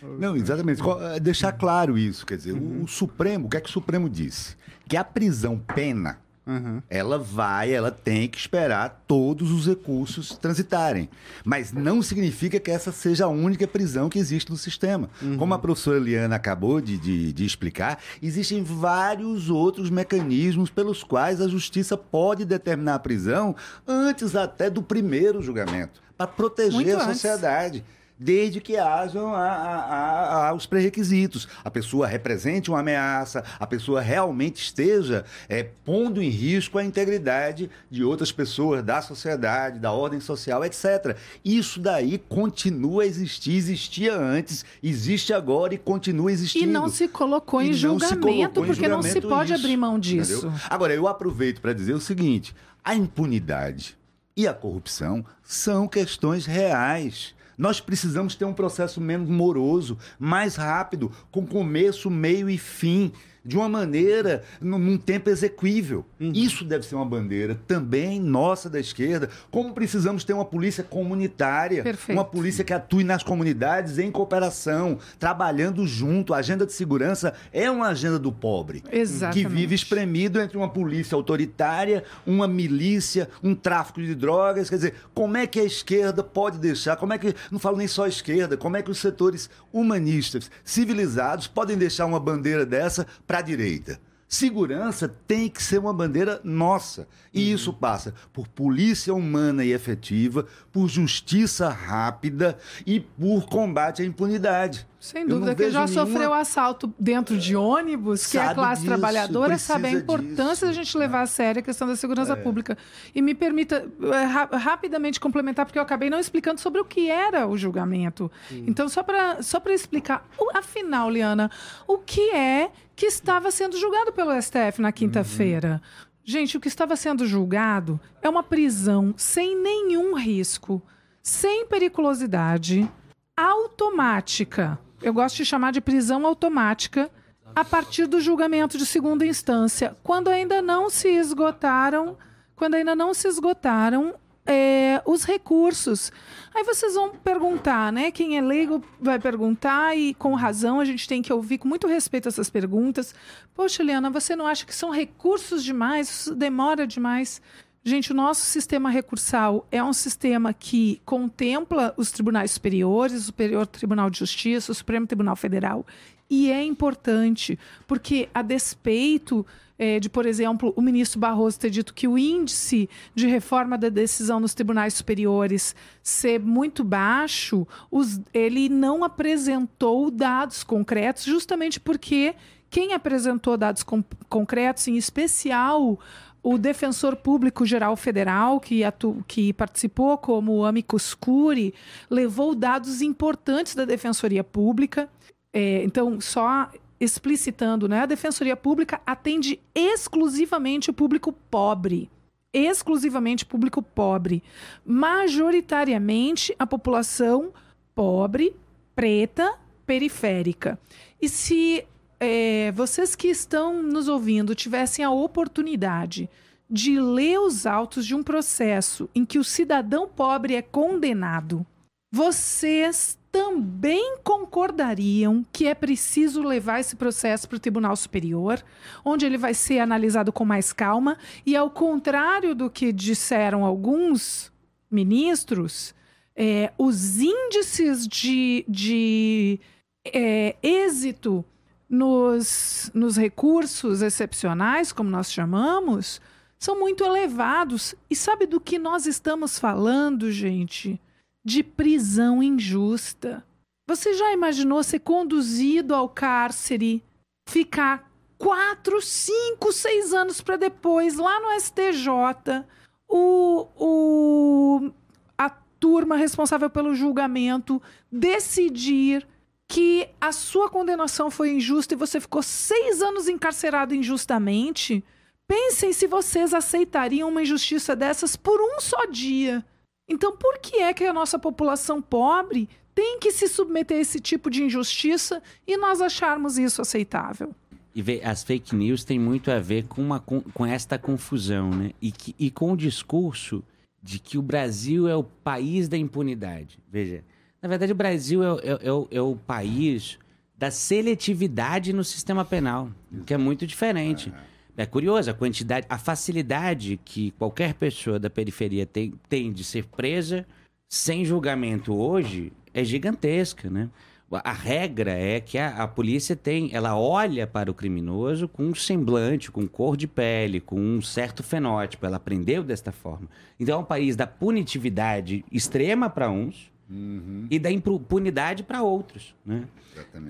[0.00, 0.80] Não, exatamente.
[1.14, 2.24] É, deixar claro isso.
[2.24, 2.82] Quer dizer, uhum.
[2.82, 4.56] o Supremo, o que é que o Supremo disse?
[4.88, 6.82] Que a prisão pena Uhum.
[6.90, 11.08] Ela vai, ela tem que esperar todos os recursos transitarem.
[11.44, 15.08] Mas não significa que essa seja a única prisão que existe no sistema.
[15.20, 15.36] Uhum.
[15.36, 21.40] Como a professora Eliana acabou de, de, de, explicar, existem vários outros mecanismos pelos quais
[21.40, 23.54] a justiça pode determinar a prisão
[23.86, 27.84] antes até do primeiro julgamento para proteger Muito a sociedade.
[28.18, 31.48] Desde que hajam a, a, a, os pré-requisitos.
[31.64, 37.70] A pessoa represente uma ameaça, a pessoa realmente esteja é, pondo em risco a integridade
[37.90, 41.16] de outras pessoas, da sociedade, da ordem social, etc.
[41.44, 46.64] Isso daí continua a existir, existia antes, existe agora e continua existindo.
[46.64, 49.76] E não se colocou em julgamento, colocou em porque julgamento não se pode isso, abrir
[49.76, 50.46] mão disso.
[50.46, 50.60] Entendeu?
[50.70, 53.96] Agora, eu aproveito para dizer o seguinte: a impunidade
[54.36, 61.12] e a corrupção são questões reais Nós precisamos ter um processo menos moroso, mais rápido,
[61.30, 63.12] com começo, meio e fim
[63.44, 66.04] de uma maneira, num, tempo exequível.
[66.20, 66.32] Uhum.
[66.34, 71.82] Isso deve ser uma bandeira também nossa da esquerda, como precisamos ter uma polícia comunitária,
[71.82, 72.16] Perfeito.
[72.16, 76.34] uma polícia que atue nas comunidades em cooperação, trabalhando junto.
[76.34, 79.46] A agenda de segurança é uma agenda do pobre, Exatamente.
[79.46, 84.70] que vive espremido entre uma polícia autoritária, uma milícia, um tráfico de drogas.
[84.70, 87.88] Quer dizer, como é que a esquerda pode deixar, como é que, não falo nem
[87.88, 93.06] só a esquerda, como é que os setores humanistas, civilizados, podem deixar uma bandeira dessa
[93.32, 93.98] para a direita.
[94.28, 97.08] Segurança tem que ser uma bandeira nossa.
[97.32, 97.54] E uhum.
[97.54, 104.86] isso passa por polícia humana e efetiva, por justiça rápida e por combate à impunidade.
[105.02, 106.06] Sem dúvida, que já nenhuma...
[106.06, 110.72] sofreu assalto dentro de ônibus, que é a classe disso, trabalhadora sabe a importância da
[110.72, 112.36] gente levar a sério a questão da segurança é.
[112.36, 112.78] pública.
[113.12, 117.10] E me permita é, ra rapidamente complementar, porque eu acabei não explicando sobre o que
[117.10, 118.30] era o julgamento.
[118.52, 118.62] Hum.
[118.68, 121.50] Então, só para só explicar, afinal, Liana,
[121.84, 125.82] o que é que estava sendo julgado pelo STF na quinta-feira?
[125.82, 126.06] Uhum.
[126.24, 130.80] Gente, o que estava sendo julgado é uma prisão sem nenhum risco,
[131.20, 132.88] sem periculosidade,
[133.36, 137.10] automática eu gosto de chamar de prisão automática
[137.54, 142.16] a partir do julgamento de segunda instância, quando ainda não se esgotaram,
[142.56, 144.14] quando ainda não se esgotaram
[144.46, 146.10] é, os recursos.
[146.54, 148.10] Aí vocês vão perguntar, né?
[148.10, 151.86] Quem é leigo vai perguntar e com razão a gente tem que ouvir com muito
[151.86, 153.14] respeito essas perguntas.
[153.54, 156.08] Poxa, Eliana, você não acha que são recursos demais?
[156.08, 157.40] Isso demora demais?
[157.84, 163.66] Gente, o nosso sistema recursal é um sistema que contempla os tribunais superiores, o Superior
[163.66, 165.84] Tribunal de Justiça, o Supremo Tribunal Federal,
[166.30, 169.44] e é importante, porque a despeito
[169.76, 173.88] é, de, por exemplo, o ministro Barroso ter dito que o índice de reforma da
[173.88, 182.36] decisão nos tribunais superiores ser muito baixo, os, ele não apresentou dados concretos, justamente porque
[182.70, 185.98] quem apresentou dados com, concretos, em especial
[186.42, 191.72] o defensor público geral federal, que, atu, que participou como amicus curi,
[192.10, 195.08] levou dados importantes da defensoria pública.
[195.52, 202.10] É, então, só explicitando, né, a defensoria pública atende exclusivamente o público pobre.
[202.52, 204.42] Exclusivamente público pobre.
[204.84, 207.52] Majoritariamente a população
[207.94, 208.54] pobre,
[208.94, 209.54] preta,
[209.86, 210.78] periférica.
[211.20, 211.84] E se
[212.24, 216.30] é, vocês que estão nos ouvindo tivessem a oportunidade
[216.70, 221.66] de ler os autos de um processo em que o cidadão pobre é condenado,
[222.12, 228.62] vocês também concordariam que é preciso levar esse processo para o Tribunal Superior,
[229.04, 234.52] onde ele vai ser analisado com mais calma, e ao contrário do que disseram alguns
[234.88, 235.92] ministros,
[236.36, 239.58] é, os índices de, de
[240.04, 241.44] é, êxito
[241.92, 246.22] nos, nos recursos excepcionais, como nós chamamos,
[246.58, 247.94] são muito elevados.
[248.08, 250.98] E sabe do que nós estamos falando, gente?
[251.44, 253.44] De prisão injusta.
[253.86, 257.04] Você já imaginou ser conduzido ao cárcere,
[257.46, 262.64] ficar quatro, cinco, seis anos para depois, lá no STJ,
[263.06, 264.90] o, o,
[265.36, 269.26] a turma responsável pelo julgamento decidir
[269.72, 275.02] que a sua condenação foi injusta e você ficou seis anos encarcerado injustamente,
[275.48, 279.64] pensem se vocês aceitariam uma injustiça dessas por um só dia.
[280.06, 284.20] Então, por que é que a nossa população pobre tem que se submeter a esse
[284.20, 287.54] tipo de injustiça e nós acharmos isso aceitável?
[287.94, 291.92] E as fake news têm muito a ver com, uma, com, com esta confusão, né?
[291.98, 293.64] E, que, e com o discurso
[294.02, 296.78] de que o Brasil é o país da impunidade.
[296.90, 297.24] Veja,
[297.62, 300.18] na verdade, o Brasil é, é, é, é o país
[300.58, 302.90] da seletividade no sistema penal,
[303.24, 304.32] que é muito diferente.
[304.76, 309.84] É curioso a quantidade, a facilidade que qualquer pessoa da periferia tem, tem de ser
[309.86, 310.46] presa
[310.88, 313.88] sem julgamento hoje é gigantesca, né?
[314.30, 318.74] A regra é que a, a, polícia tem, ela olha para o criminoso com um
[318.74, 322.06] semblante, com cor de pele, com um certo fenótipo.
[322.06, 323.28] Ela aprendeu desta forma.
[323.60, 327.46] Então é um país da punitividade extrema para uns Uhum.
[327.50, 329.34] e da impunidade para outros.
[329.46, 329.64] Né?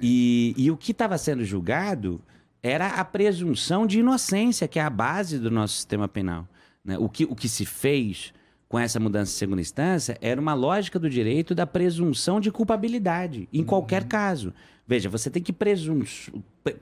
[0.01, 2.21] E, e o que estava sendo julgado
[2.63, 6.47] era a presunção de inocência, que é a base do nosso sistema penal.
[6.85, 6.97] Né?
[6.99, 8.33] O, que, o que se fez
[8.69, 13.49] com essa mudança de segunda instância era uma lógica do direito da presunção de culpabilidade,
[13.53, 14.09] em qualquer uhum.
[14.09, 14.55] caso.
[14.87, 15.53] Veja, você tem que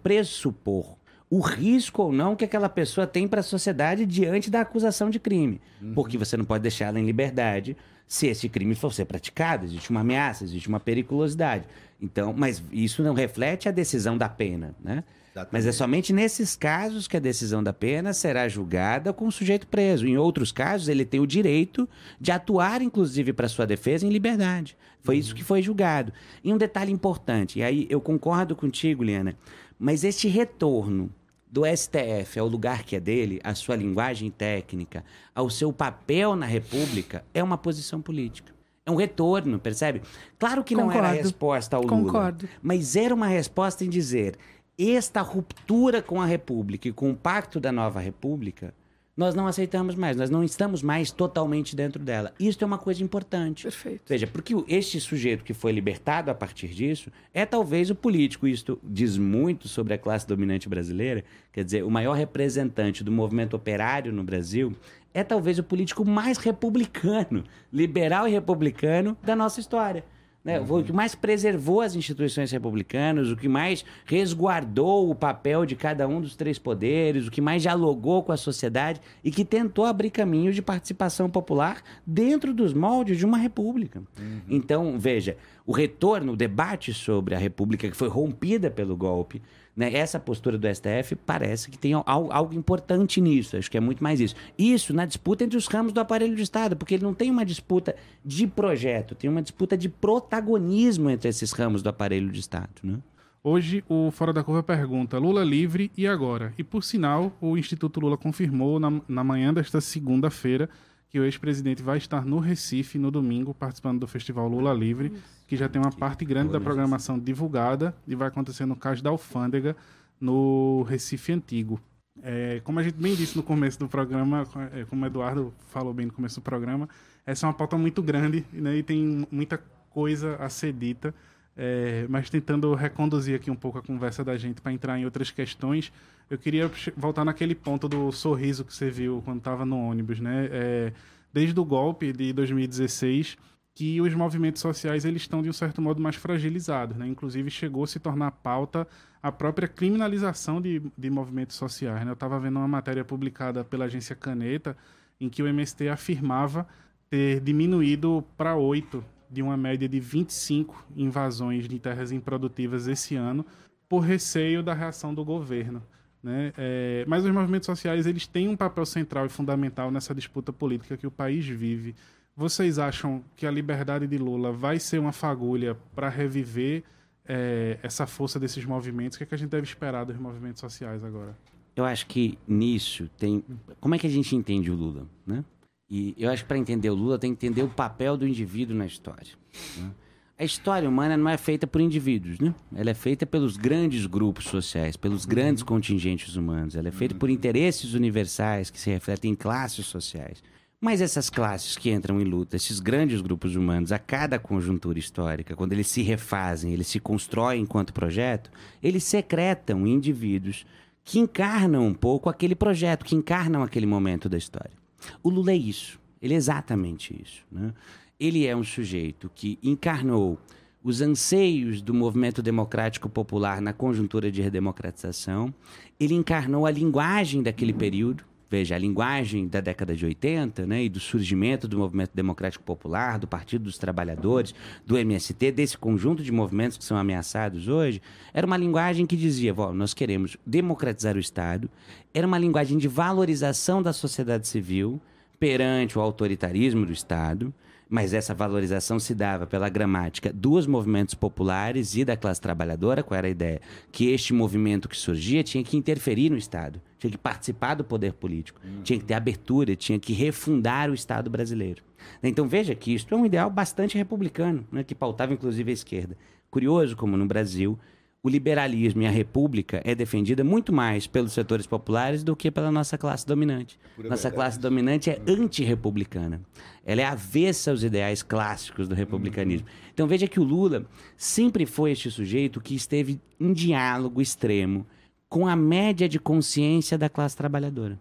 [0.03, 0.97] pressupor
[1.31, 5.21] o risco ou não que aquela pessoa tem para a sociedade diante da acusação de
[5.21, 5.61] crime.
[5.81, 5.95] Uhum.
[5.95, 7.77] Porque você não pode deixar ela em liberdade
[8.11, 11.65] se esse crime for ser praticado, existe uma ameaça, existe uma periculosidade.
[12.03, 15.05] Então, mas isso não reflete a decisão da pena, né?
[15.31, 15.53] Exatamente.
[15.53, 19.69] Mas é somente nesses casos que a decisão da pena será julgada com o sujeito
[19.69, 20.09] preso.
[20.09, 21.89] Em outros casos, ele tem o direito
[22.21, 24.77] de atuar, inclusive, para sua defesa em liberdade.
[25.03, 26.13] Foi isso que foi julgado.
[26.43, 29.37] E um detalhe importante, e aí eu concordo contigo, Liana,
[29.79, 31.11] mas este retorno
[31.51, 36.47] do STF ao lugar que é dele, à sua linguagem técnica, ao seu papel na
[36.47, 38.55] República, é uma posição política.
[38.87, 40.01] É um retorno, percebe?
[40.39, 41.23] Claro que não era a Concordo.
[41.23, 42.05] resposta ao Lula.
[42.05, 42.49] Concordo.
[42.63, 44.39] Mas era uma resposta em dizer:
[44.79, 48.73] esta ruptura com a República e com o pacto da nova República,
[49.17, 52.33] nós não aceitamos mais, nós não estamos mais totalmente dentro dela.
[52.39, 53.65] Isso é uma coisa importante.
[53.65, 54.03] Perfeito.
[54.07, 58.47] Veja, porque este sujeito que foi libertado a partir disso é talvez o político.
[58.47, 61.25] Isto diz muito sobre a classe dominante brasileira.
[61.53, 64.75] Quer dizer, o maior representante do movimento operário no Brasil
[65.13, 70.05] é talvez o político mais republicano, liberal e republicano da nossa história.
[70.45, 70.65] Né?
[70.65, 75.77] Foi O que mais preservou as instituições republicanas, o que mais resguardou o papel de
[75.77, 79.85] cada um dos três poderes, o que mais dialogou com a sociedade e que tentou
[79.85, 84.03] abrir caminhos de participação popular dentro dos moldes de uma república.
[84.49, 89.43] Então, veja, o retorno, o debate sobre a república que foi rompida pelo golpe,
[89.77, 93.57] né, essa postura do STF parece que tem al- algo importante nisso.
[93.57, 94.35] Acho que é muito mais isso.
[94.59, 97.45] Isso na disputa entre os ramos do aparelho de Estado, porque ele não tem uma
[97.45, 102.69] disputa de projeto, tem uma disputa de protagonismo entre esses ramos do aparelho de Estado.
[102.83, 102.99] Né?
[103.43, 106.53] Hoje, o Fora da Curva pergunta: Lula livre e agora?
[106.59, 110.69] E por sinal, o Instituto Lula confirmou na, na manhã desta segunda-feira
[111.11, 115.13] que o ex-presidente vai estar no Recife no domingo, participando do Festival Lula Livre,
[115.47, 119.11] que já tem uma parte grande da programação divulgada e vai acontecer no Cais da
[119.11, 119.77] Alfândega,
[120.21, 121.81] no Recife Antigo.
[122.23, 125.93] É, como a gente bem disse no começo do programa, é, como o Eduardo falou
[125.93, 126.89] bem no começo do programa,
[127.27, 129.59] essa é uma pauta muito grande né, e tem muita
[129.91, 131.13] coisa a ser dita.
[131.57, 135.31] É, mas tentando reconduzir aqui um pouco a conversa da gente para entrar em outras
[135.31, 135.93] questões,
[136.31, 140.49] eu queria voltar naquele ponto do sorriso que você viu quando estava no ônibus, né?
[140.51, 140.93] É,
[141.33, 143.37] desde o golpe de 2016,
[143.75, 147.07] que os movimentos sociais eles estão de um certo modo mais fragilizados, né?
[147.07, 148.87] Inclusive chegou a se tornar pauta
[149.23, 152.05] a própria criminalização de, de movimentos sociais.
[152.05, 152.11] Né?
[152.11, 154.77] Eu estava vendo uma matéria publicada pela agência Caneta
[155.21, 156.67] em que o MST afirmava
[157.11, 163.47] ter diminuído para oito de uma média de 25 invasões de terras improdutivas esse ano
[163.89, 165.83] por receio da reação do governo.
[166.23, 166.53] Né?
[166.59, 170.97] É, mas os movimentos sociais eles têm um papel central e fundamental nessa disputa política
[170.97, 171.95] que o país vive.
[172.37, 176.85] Vocês acham que a liberdade de Lula vai ser uma fagulha para reviver
[177.27, 179.17] é, essa força desses movimentos?
[179.17, 181.37] O que, é que a gente deve esperar dos movimentos sociais agora?
[181.75, 183.45] Eu acho que nisso tem.
[183.81, 185.07] Como é que a gente entende o Lula?
[185.27, 185.45] Né?
[185.91, 188.77] E eu acho que para entender o Lula tem que entender o papel do indivíduo
[188.77, 189.33] na história.
[189.77, 189.91] né?
[190.39, 192.55] A história humana não é feita por indivíduos, né?
[192.75, 196.75] Ela é feita pelos grandes grupos sociais, pelos grandes contingentes humanos.
[196.75, 200.43] Ela é feita por interesses universais que se refletem em classes sociais.
[200.81, 205.55] Mas essas classes que entram em luta, esses grandes grupos humanos, a cada conjuntura histórica,
[205.55, 208.51] quando eles se refazem, eles se constroem enquanto projeto,
[208.83, 210.65] eles secretam indivíduos
[211.05, 214.80] que encarnam um pouco aquele projeto, que encarnam aquele momento da história.
[215.23, 215.99] O Lula é isso.
[216.21, 217.45] Ele é exatamente isso.
[217.51, 217.73] Né?
[218.19, 220.39] Ele é um sujeito que encarnou
[220.83, 225.53] os anseios do movimento democrático popular na conjuntura de redemocratização.
[225.99, 228.25] Ele encarnou a linguagem daquele período.
[228.51, 233.17] Veja, a linguagem da década de 80 né, e do surgimento do movimento democrático popular,
[233.17, 234.53] do Partido dos Trabalhadores,
[234.85, 238.03] do MST, desse conjunto de movimentos que são ameaçados hoje,
[238.35, 241.71] era uma linguagem que dizia: "Ó, nós queremos democratizar o Estado.
[242.13, 245.01] Era uma linguagem de valorização da sociedade civil
[245.39, 247.55] perante o autoritarismo do Estado.
[247.93, 253.03] Mas essa valorização se dava pela gramática dos movimentos populares e da classe trabalhadora.
[253.03, 253.61] Qual era a ideia?
[253.91, 258.13] Que este movimento que surgia tinha que interferir no Estado, tinha que participar do poder
[258.13, 261.83] político, tinha que ter abertura, tinha que refundar o Estado brasileiro.
[262.23, 266.17] Então veja que isto é um ideal bastante republicano, né, que pautava inclusive a esquerda.
[266.49, 267.77] Curioso como no Brasil
[268.23, 272.71] o liberalismo e a república é defendida muito mais pelos setores populares do que pela
[272.71, 273.79] nossa classe dominante.
[273.97, 274.35] Pura Nossa verdade.
[274.35, 276.41] classe dominante é antirrepublicana.
[276.85, 279.67] Ela é avessa aos ideais clássicos do republicanismo.
[279.95, 280.85] Então veja que o Lula
[281.17, 284.87] sempre foi este sujeito que esteve em diálogo extremo
[285.29, 287.99] com a média de consciência da classe trabalhadora.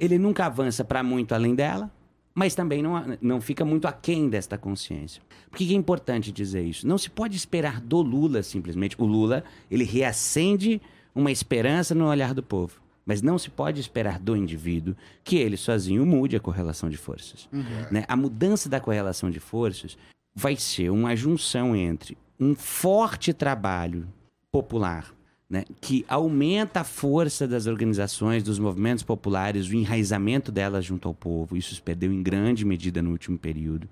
[0.00, 1.90] Ele nunca avança para muito além dela,
[2.34, 5.22] mas também não, não fica muito aquém desta consciência.
[5.48, 6.86] Por que é importante dizer isso?
[6.86, 8.96] Não se pode esperar do Lula simplesmente.
[8.98, 10.82] O Lula, ele reacende
[11.14, 12.82] uma esperança no olhar do povo.
[13.06, 17.48] Mas não se pode esperar do indivíduo que ele sozinho mude a correlação de forças.
[17.92, 18.04] Né?
[18.08, 19.96] A mudança da correlação de forças
[20.34, 24.08] vai ser uma junção entre um forte trabalho
[24.50, 25.13] popular,
[25.48, 31.14] né, que aumenta a força das organizações, dos movimentos populares, o enraizamento delas junto ao
[31.14, 31.56] povo.
[31.56, 33.88] Isso se perdeu em grande medida no último período.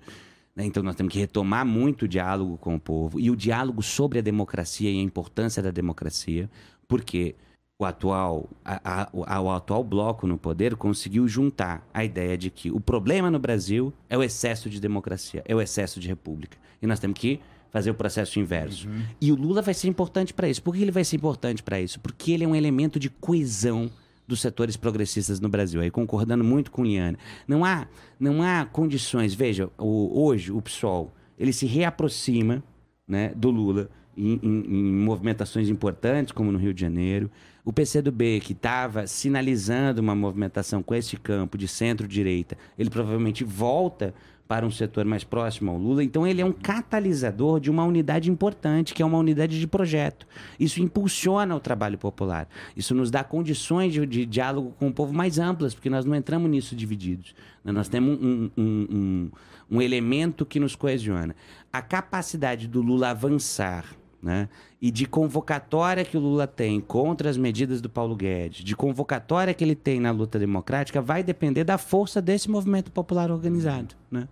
[0.55, 0.65] né?
[0.65, 4.19] Então nós temos que retomar muito o diálogo com o povo e o diálogo sobre
[4.19, 6.49] a democracia e a importância da democracia,
[6.87, 7.35] porque
[7.79, 9.09] o atual, a- a-
[9.41, 13.91] o- atual bloco no poder conseguiu juntar a ideia de que o problema no Brasil
[14.09, 16.55] é o excesso de democracia, é o excesso de república.
[16.81, 17.39] E nós temos que
[17.73, 18.87] fazer o processo inverso.
[19.19, 20.61] E o Lula vai ser importante para isso.
[20.63, 21.99] Por que ele vai ser importante para isso?
[21.99, 23.89] Porque ele é um elemento de coesão
[24.27, 25.81] dos setores progressistas no Brasil.
[25.81, 27.17] Aí concordando muito com Liana.
[27.47, 27.87] Não há,
[28.19, 29.33] não há condições.
[29.33, 32.63] Veja, o- hoje o PSOL ele se reaproxima
[33.07, 37.29] né, do Lula em, em- em movimentações importantes, como no Rio de Janeiro.
[37.65, 44.13] O PCdoB, que estava sinalizando uma movimentação com esse campo de centro-direita, ele provavelmente volta
[44.47, 46.03] para um setor mais próximo ao Lula.
[46.03, 50.27] Então, ele é um catalisador de uma unidade importante, que é uma unidade de projeto.
[50.59, 52.47] Isso impulsiona o trabalho popular.
[52.75, 56.13] Isso nos dá condições de, de diálogo com o povo mais amplas, porque nós não
[56.15, 57.33] entramos nisso divididos.
[57.63, 57.71] né?
[57.71, 59.31] Nós temos um, um- um-
[59.71, 61.35] um elemento que nos coesiona.
[61.71, 63.85] A capacidade do Lula avançar
[64.23, 64.47] né?
[64.81, 69.53] E de convocatória que o Lula tem contra as medidas do Paulo Guedes, de convocatória
[69.53, 74.27] que ele tem na luta democrática, vai depender da força desse movimento popular organizado, né?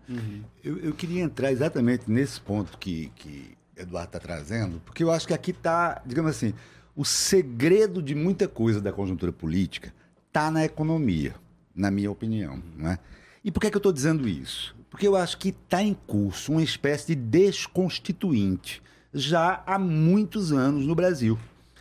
[0.64, 5.28] Eu, eu queria entrar exatamente nesse ponto que, que Eduardo está trazendo, porque eu acho
[5.28, 6.54] que aqui está, digamos assim,
[6.96, 9.94] o segredo de muita coisa da conjuntura política
[10.28, 11.36] está na economia,
[11.76, 12.62] na minha opinião.
[12.78, 13.00] Não é?
[13.44, 14.76] E por que, é que eu estou dizendo isso?
[14.90, 18.82] Porque eu acho que está em curso uma espécie de desconstituinte
[19.14, 21.38] já há muitos anos no Brasil.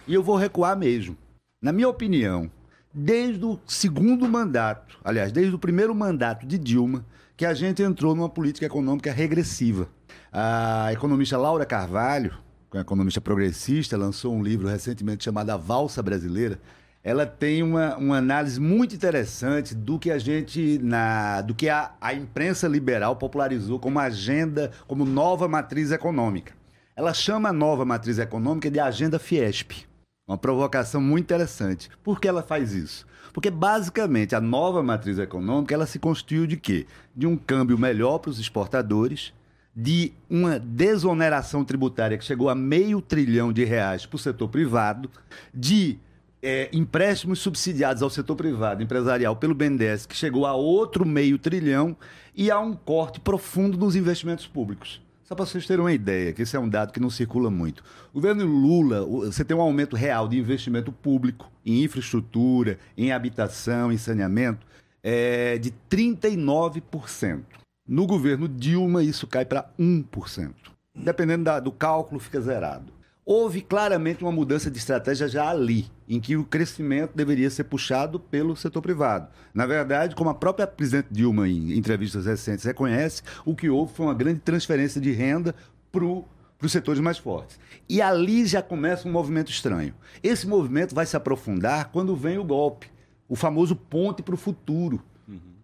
[0.06, 1.16] E eu vou recuar mesmo.
[1.62, 2.50] Na minha opinião,
[2.92, 7.04] desde o segundo mandato, aliás, desde o primeiro mandato de Dilma,
[7.36, 9.88] que a gente entrou numa política econômica regressiva.
[10.32, 12.34] A economista Laura Carvalho,
[12.74, 16.60] é economista progressista, lançou um livro recentemente chamado A Valsa Brasileira.
[17.02, 21.92] Ela tem uma, uma análise muito interessante do que a gente, na, do que a,
[22.00, 26.59] a imprensa liberal popularizou como agenda, como nova matriz econômica.
[27.00, 29.86] Ela chama a nova matriz econômica de agenda Fiesp.
[30.28, 31.88] Uma provocação muito interessante.
[32.04, 33.06] Por que ela faz isso?
[33.32, 36.86] Porque basicamente a nova matriz econômica ela se constituiu de quê?
[37.16, 39.32] De um câmbio melhor para os exportadores,
[39.74, 45.10] de uma desoneração tributária que chegou a meio trilhão de reais para o setor privado,
[45.54, 45.98] de
[46.42, 51.96] é, empréstimos subsidiados ao setor privado empresarial pelo BNDES, que chegou a outro meio trilhão,
[52.34, 55.00] e a um corte profundo nos investimentos públicos.
[55.32, 57.84] Só para vocês terem uma ideia, que esse é um dado que não circula muito.
[58.10, 63.92] O governo Lula, você tem um aumento real de investimento público em infraestrutura, em habitação,
[63.92, 64.66] em saneamento,
[65.00, 67.42] é, de 39%.
[67.86, 70.52] No governo Dilma, isso cai para 1%.
[70.96, 72.92] Dependendo da- do cálculo, fica zerado.
[73.24, 78.18] Houve claramente uma mudança de estratégia já ali, em que o crescimento deveria ser puxado
[78.18, 79.28] pelo setor privado.
[79.54, 84.06] Na verdade, como a própria presidente Dilma, em entrevistas recentes, reconhece, o que houve foi
[84.06, 85.54] uma grande transferência de renda
[85.92, 87.60] para os setores mais fortes.
[87.88, 89.94] E ali já começa um movimento estranho.
[90.20, 92.90] Esse movimento vai se aprofundar quando vem o golpe,
[93.28, 95.00] o famoso ponte para o futuro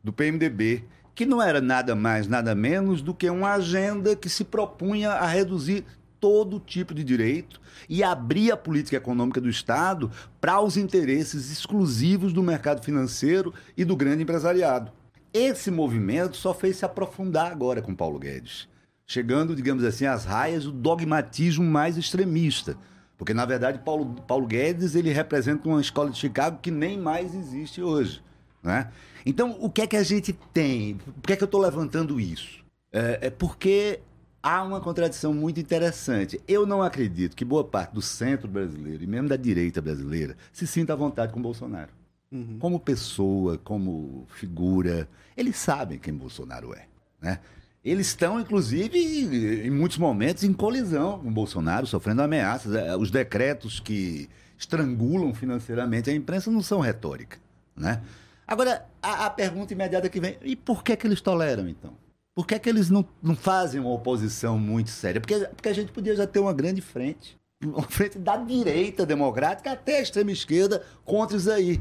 [0.05, 4.45] do PMDB, que não era nada mais, nada menos do que uma agenda que se
[4.45, 5.85] propunha a reduzir
[6.21, 10.11] todo tipo de direito e abrir a política econômica do Estado
[10.41, 14.93] para os interesses exclusivos do mercado financeiro e do grande empresariado.
[15.33, 18.69] Esse movimento só fez se aprofundar agora com Paulo Guedes,
[19.07, 22.77] chegando, digamos assim, às raias do dogmatismo mais extremista.
[23.19, 27.35] Porque, na verdade, Paulo, Paulo Guedes ele representa uma escola de Chicago que nem mais
[27.35, 28.23] existe hoje.
[28.63, 28.91] Né?
[29.25, 30.97] Então, o que é que a gente tem?
[30.97, 32.65] Por que é que eu estou levantando isso?
[32.93, 34.01] É, é porque
[34.47, 36.41] há uma contradição muito interessante.
[36.47, 40.69] Eu não acredito que boa parte do centro brasileiro, e mesmo da direita brasileira, se
[40.69, 41.91] sinta à vontade com Bolsonaro.
[42.61, 46.87] Como pessoa, como figura, eles sabem quem Bolsonaro é.
[47.21, 47.41] Né?
[47.85, 48.99] Eles estão, inclusive,
[49.67, 52.75] em muitos momentos, em colisão com Bolsonaro, sofrendo ameaças.
[52.75, 57.39] Eh, Os decretos que estrangulam financeiramente a imprensa não são retórica.
[57.77, 58.01] Né?
[58.47, 61.95] Agora, a, a pergunta imediata que vem: e por que, que eles toleram, então?
[62.37, 65.23] Por que, que eles não, não fazem uma oposição muito séria?
[65.23, 67.35] Porque, porque a gente podia já ter uma grande frente.
[67.65, 71.81] Uma frente da direita democrática até a extrema esquerda contra isso aí.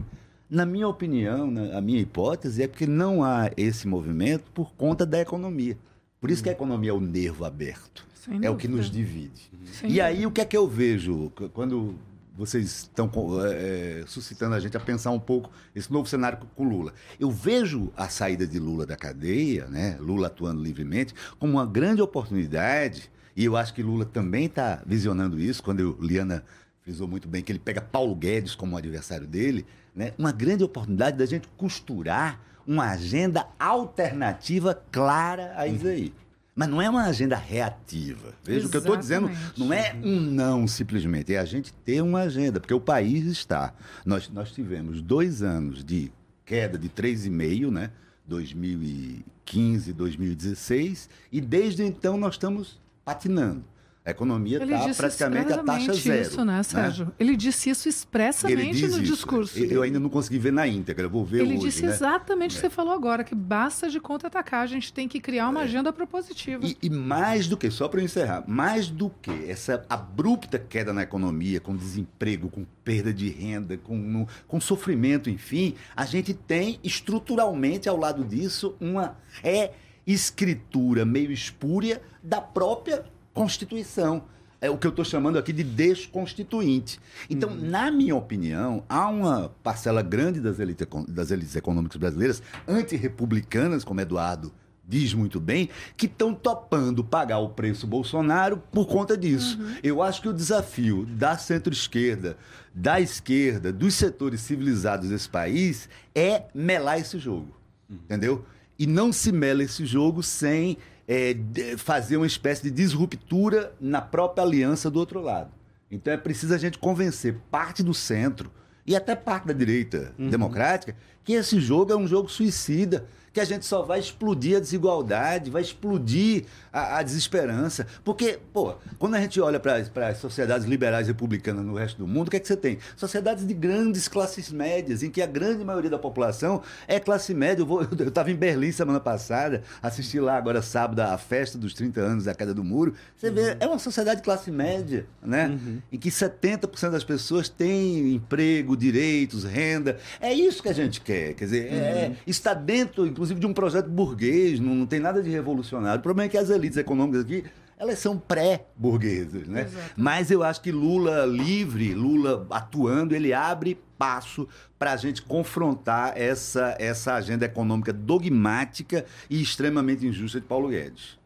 [0.49, 5.05] Na minha opinião, na, a minha hipótese é porque não há esse movimento por conta
[5.05, 5.77] da economia.
[6.21, 8.07] Por isso que a economia é o nervo aberto.
[8.13, 8.87] Sem é o que dúvida.
[8.87, 9.51] nos divide.
[9.73, 10.29] Sem e aí, dúvida.
[10.29, 11.33] o que é que eu vejo?
[11.53, 11.95] Quando
[12.37, 13.09] vocês estão
[13.45, 16.93] é, suscitando a gente a pensar um pouco esse novo cenário com Lula.
[17.19, 22.01] Eu vejo a saída de Lula da cadeia, né, Lula atuando livremente, como uma grande
[22.01, 26.43] oportunidade, e eu acho que Lula também está visionando isso, quando eu, Liana
[26.81, 29.65] frisou muito bem que ele pega Paulo Guedes como adversário dele,
[29.95, 36.13] né, uma grande oportunidade da gente costurar uma agenda alternativa clara a isso aí.
[36.55, 38.33] Mas não é uma agenda reativa.
[38.43, 38.65] Veja, Exatamente.
[38.65, 42.21] o que eu estou dizendo não é um não simplesmente, é a gente ter uma
[42.21, 43.73] agenda, porque o país está.
[44.05, 46.11] Nós, nós tivemos dois anos de
[46.45, 47.91] queda de 3,5, né?
[48.25, 53.63] 2015, 2016, e desde então nós estamos patinando.
[54.05, 56.21] A economia está praticamente a taxa zero.
[56.21, 56.63] isso, né, né?
[56.63, 57.05] Sérgio?
[57.07, 57.11] Né?
[57.17, 59.01] Ele disse isso expressamente no isso.
[59.01, 59.57] discurso.
[59.57, 61.91] Eu ainda não consegui ver na íntegra, vou ver Ele hoje, disse né?
[61.91, 62.55] exatamente o é.
[62.61, 65.63] que você falou agora, que basta de contra-atacar, a gente tem que criar uma é.
[65.63, 66.63] agenda propositiva.
[66.63, 71.01] E, e, mais do que, só para encerrar, mais do que essa abrupta queda na
[71.01, 76.79] economia, com desemprego, com perda de renda, com, no, com sofrimento, enfim, a gente tem
[76.83, 83.03] estruturalmente ao lado disso uma reescritura meio espúria da própria
[83.35, 84.23] Constituição.
[84.59, 86.99] É o que eu estou chamando aqui de desconstituinte.
[87.29, 87.69] Então, uhum.
[87.69, 94.01] na minha opinião, há uma parcela grande das elites, das elites econômicas brasileiras, antirrepublicanas, como
[94.01, 94.51] Eduardo
[94.87, 99.59] diz muito bem, que estão topando pagar o preço Bolsonaro por conta disso.
[99.59, 99.75] Uhum.
[99.83, 102.37] Eu acho que o desafio da centro-esquerda,
[102.73, 107.55] da esquerda, dos setores civilizados desse país é melar esse jogo.
[107.89, 107.97] Uhum.
[108.05, 108.45] Entendeu?
[108.77, 110.77] E não se mela esse jogo sem
[111.07, 111.35] é,
[111.77, 115.51] fazer uma espécie de disruptura na própria aliança do outro lado.
[115.89, 118.51] Então é preciso a gente convencer parte do centro
[118.85, 120.29] e até parte da direita uhum.
[120.29, 120.95] democrática
[121.25, 123.05] que esse jogo é um jogo suicida
[123.35, 127.85] que a gente só vai explodir a desigualdade, vai explodir a, a desesperança.
[128.01, 129.75] Porque, pô, quando a gente olha para
[130.07, 132.79] as sociedades liberais republicanas no resto do mundo, o que é que você tem?
[132.95, 137.61] Sociedades de grandes classes médias, em que a grande maioria da população é classe média.
[137.99, 142.23] Eu estava em Berlim semana passada, assisti lá agora sábado a festa dos 30 anos
[142.23, 142.93] da queda do muro.
[143.17, 143.57] Você vê, uhum.
[143.59, 145.47] é uma sociedade de classe média, né?
[145.49, 145.81] Uhum.
[145.91, 149.97] Em que 70% das pessoas têm emprego, direitos, renda.
[150.21, 151.14] É isso que a gente quer.
[151.33, 151.81] Quer dizer, é, uhum.
[151.81, 155.99] é, está dentro, inclusive, inclusive de um projeto burguês, não, não tem nada de revolucionário.
[155.99, 157.43] O problema é que as elites econômicas aqui
[157.77, 159.63] elas são pré-burguesas, né?
[159.63, 159.91] Exato.
[159.97, 164.47] Mas eu acho que Lula livre, Lula atuando, ele abre passo
[164.79, 171.17] para a gente confrontar essa, essa agenda econômica dogmática e extremamente injusta de Paulo Guedes.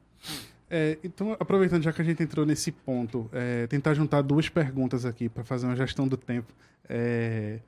[0.72, 5.06] É, então, aproveitando já que a gente entrou nesse ponto, é, tentar juntar duas perguntas
[5.06, 6.52] aqui para fazer uma gestão do tempo.
[6.88, 7.60] É,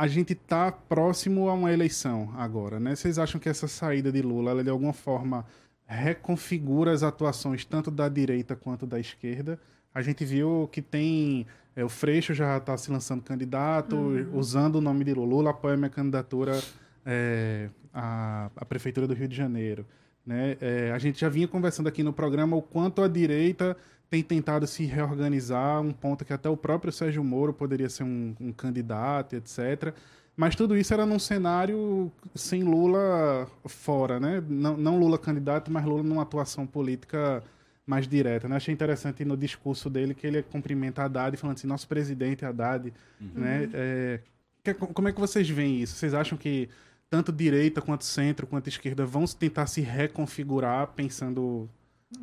[0.00, 2.96] a gente está próximo a uma eleição agora, né?
[2.96, 5.44] Vocês acham que essa saída de Lula, ela, de alguma forma,
[5.84, 9.60] reconfigura as atuações tanto da direita quanto da esquerda?
[9.92, 11.46] A gente viu que tem
[11.76, 14.38] é, o Freixo já está se lançando candidato, uhum.
[14.38, 15.34] usando o nome de Lula.
[15.34, 16.58] Lula apoia minha candidatura
[17.04, 19.84] é, à, à prefeitura do Rio de Janeiro.
[20.24, 20.56] Né?
[20.62, 23.76] É, a gente já vinha conversando aqui no programa o quanto a direita
[24.10, 28.34] tem tentado se reorganizar, um ponto que até o próprio Sérgio Moro poderia ser um,
[28.40, 29.94] um candidato, etc.
[30.36, 34.42] Mas tudo isso era num cenário sem Lula fora, né?
[34.48, 37.42] Não, não Lula candidato, mas Lula numa atuação política
[37.86, 38.48] mais direta.
[38.48, 38.56] Né?
[38.56, 42.92] Achei interessante no discurso dele que ele cumprimenta Haddad falando assim, nosso presidente Haddad.
[43.20, 43.30] Uhum.
[43.34, 43.70] Né?
[43.72, 44.20] É,
[44.62, 45.94] que, como é que vocês veem isso?
[45.96, 46.68] Vocês acham que
[47.08, 51.68] tanto direita quanto centro quanto esquerda vão tentar se reconfigurar pensando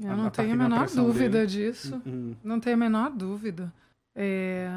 [0.01, 1.47] eu não tenho a menor dúvida dele.
[1.47, 2.01] disso.
[2.05, 2.35] Uhum.
[2.43, 3.71] Não tenho a menor dúvida.
[4.15, 4.69] É,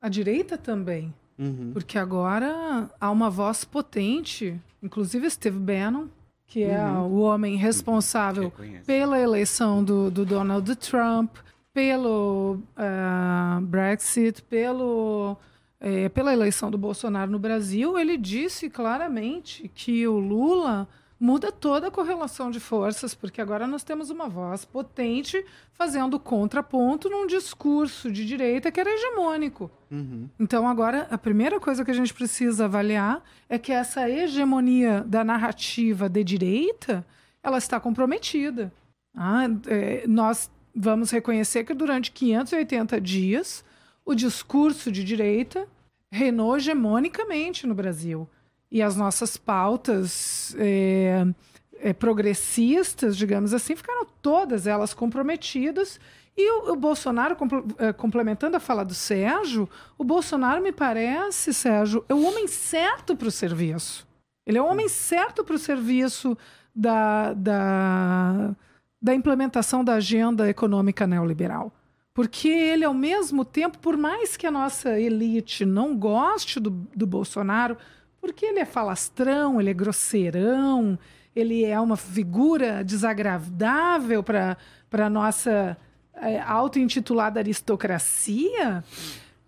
[0.00, 1.12] a direita também.
[1.38, 1.70] Uhum.
[1.72, 6.08] Porque agora há uma voz potente, inclusive Steve Bannon,
[6.46, 7.06] que é uhum.
[7.06, 8.52] o homem responsável
[8.84, 11.36] pela eleição do, do Donald Trump,
[11.72, 15.36] pelo uh, Brexit, pelo,
[15.80, 17.98] é, pela eleição do Bolsonaro no Brasil.
[17.98, 20.86] Ele disse claramente que o Lula
[21.22, 27.08] muda toda a correlação de forças, porque agora nós temos uma voz potente fazendo contraponto
[27.08, 29.70] num discurso de direita que era hegemônico.
[29.88, 30.28] Uhum.
[30.40, 35.22] Então, agora, a primeira coisa que a gente precisa avaliar é que essa hegemonia da
[35.22, 37.06] narrativa de direita
[37.40, 38.72] ela está comprometida.
[39.16, 43.64] Ah, é, nós vamos reconhecer que durante 580 dias
[44.04, 45.68] o discurso de direita
[46.10, 48.28] reinou hegemonicamente no Brasil
[48.72, 51.26] e as nossas pautas é,
[51.78, 56.00] é, progressistas, digamos assim, ficaram todas elas comprometidas.
[56.34, 57.36] E o, o Bolsonaro,
[57.76, 59.68] é, complementando a fala do Sérgio,
[59.98, 64.08] o Bolsonaro me parece, Sérgio, é o homem certo para o serviço.
[64.46, 66.36] Ele é o homem certo para o serviço
[66.74, 68.56] da, da,
[69.02, 71.70] da implementação da agenda econômica neoliberal.
[72.14, 77.06] Porque ele, ao mesmo tempo, por mais que a nossa elite não goste do, do
[77.06, 77.76] Bolsonaro,
[78.22, 80.96] porque ele é falastrão, ele é grosseirão,
[81.34, 84.56] ele é uma figura desagradável para
[84.92, 85.76] a nossa
[86.14, 88.84] é, auto-intitulada aristocracia,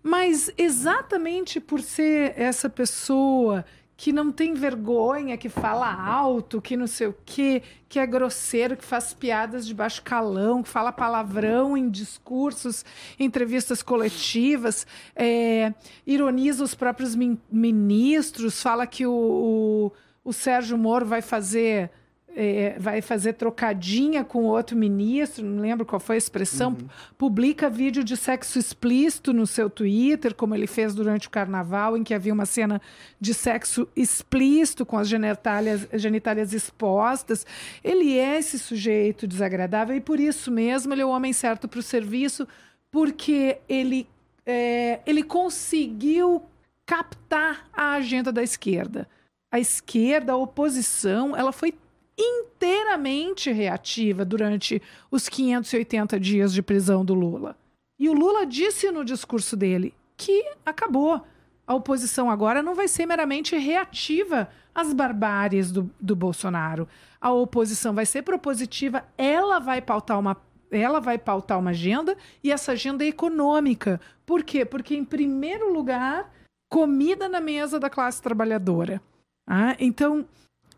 [0.03, 3.63] mas exatamente por ser essa pessoa
[3.97, 8.75] que não tem vergonha, que fala alto, que não sei o quê, que é grosseiro,
[8.75, 12.83] que faz piadas de baixo calão, que fala palavrão em discursos,
[13.17, 14.85] entrevistas coletivas,
[15.15, 15.73] é,
[16.05, 17.15] ironiza os próprios
[17.49, 19.91] ministros, fala que o, o,
[20.29, 21.89] o Sérgio Moro vai fazer
[22.35, 26.87] é, vai fazer trocadinha com outro ministro, não lembro qual foi a expressão, uhum.
[27.17, 32.03] publica vídeo de sexo explícito no seu Twitter, como ele fez durante o carnaval, em
[32.03, 32.81] que havia uma cena
[33.19, 37.45] de sexo explícito com as genitálias, genitálias expostas.
[37.81, 41.79] Ele é esse sujeito desagradável e por isso mesmo ele é o homem certo para
[41.79, 42.45] o serviço,
[42.91, 44.07] porque ele,
[44.45, 46.43] é, ele conseguiu
[46.85, 49.07] captar a agenda da esquerda.
[49.51, 51.73] A esquerda, a oposição, ela foi
[52.17, 57.57] inteiramente reativa durante os 580 dias de prisão do Lula.
[57.99, 61.21] E o Lula disse no discurso dele que acabou.
[61.67, 66.87] A oposição agora não vai ser meramente reativa às barbáries do, do Bolsonaro.
[67.19, 70.37] A oposição vai ser propositiva, ela vai pautar uma
[70.71, 74.01] ela vai pautar uma agenda e essa agenda é econômica.
[74.25, 74.65] Por quê?
[74.65, 76.29] Porque, em primeiro lugar,
[76.69, 79.01] comida na mesa da classe trabalhadora.
[79.47, 80.25] Ah, então,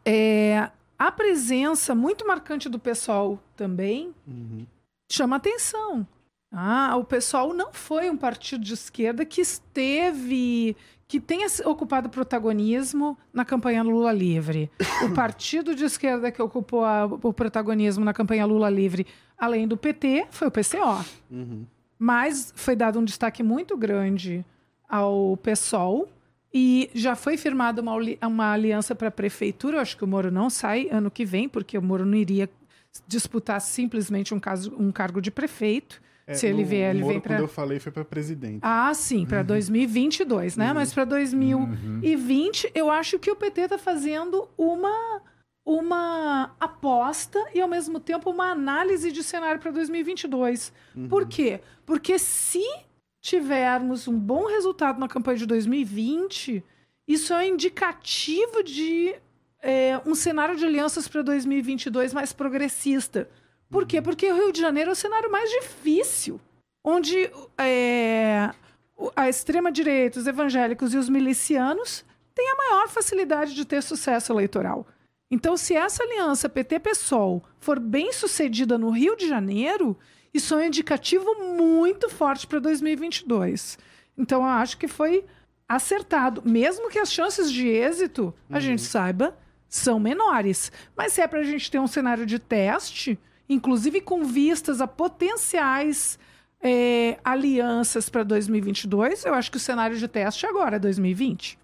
[0.06, 4.66] é, a presença muito marcante do pessoal também uhum.
[5.12, 6.08] chama atenção.
[6.52, 10.76] Ah, o pessoal não foi um partido de esquerda que esteve,
[11.08, 14.72] que tenha ocupado protagonismo na campanha Lula Livre.
[15.06, 19.06] O partido de esquerda que ocupou a, o protagonismo na campanha Lula Livre,
[19.38, 21.06] além do PT, foi o PCO.
[21.30, 21.66] Uhum.
[22.00, 24.46] Mas foi dado um destaque muito grande
[24.88, 26.08] ao PSOL,
[26.54, 27.94] e já foi firmada uma,
[28.24, 29.78] uma aliança para a prefeitura.
[29.78, 32.50] Eu acho que o Moro não sai ano que vem, porque o Moro não iria
[33.08, 36.02] disputar simplesmente um, caso, um cargo de prefeito.
[36.26, 37.36] É, se ele vier, ele Moro, vem para.
[37.36, 38.60] Quando eu falei, foi para presidente.
[38.62, 39.46] Ah, sim, para uhum.
[39.46, 40.70] 2022, né?
[40.70, 40.74] Uhum.
[40.74, 42.72] Mas para 2020, uhum.
[42.76, 45.22] eu acho que o PT está fazendo uma
[45.66, 50.72] uma aposta e ao mesmo tempo uma análise de cenário para 2022.
[50.96, 51.10] Uhum.
[51.10, 51.60] Por quê?
[51.86, 52.64] Porque se
[53.28, 56.64] tivermos um bom resultado na campanha de 2020,
[57.06, 59.16] isso é um indicativo de
[59.62, 63.30] é, um cenário de alianças para 2022 mais progressista.
[63.70, 63.98] Por quê?
[63.98, 64.04] Uhum.
[64.04, 66.40] Porque o Rio de Janeiro é o cenário mais difícil,
[66.82, 68.50] onde é,
[69.14, 74.88] a extrema-direita, os evangélicos e os milicianos têm a maior facilidade de ter sucesso eleitoral.
[75.30, 79.98] Então, se essa aliança PT-PSOL for bem sucedida no Rio de Janeiro,
[80.38, 81.26] isso é um indicativo
[81.56, 83.78] muito forte para 2022.
[84.18, 85.26] Então, eu acho que foi
[85.68, 86.42] acertado.
[86.46, 88.62] Mesmo que as chances de êxito, a uhum.
[88.62, 90.72] gente saiba, são menores.
[90.96, 93.20] Mas se é para a gente ter um cenário de teste,
[93.50, 96.18] inclusive com vistas a potenciais
[96.62, 101.60] é, alianças para 2022, eu acho que o cenário de teste agora é 2020.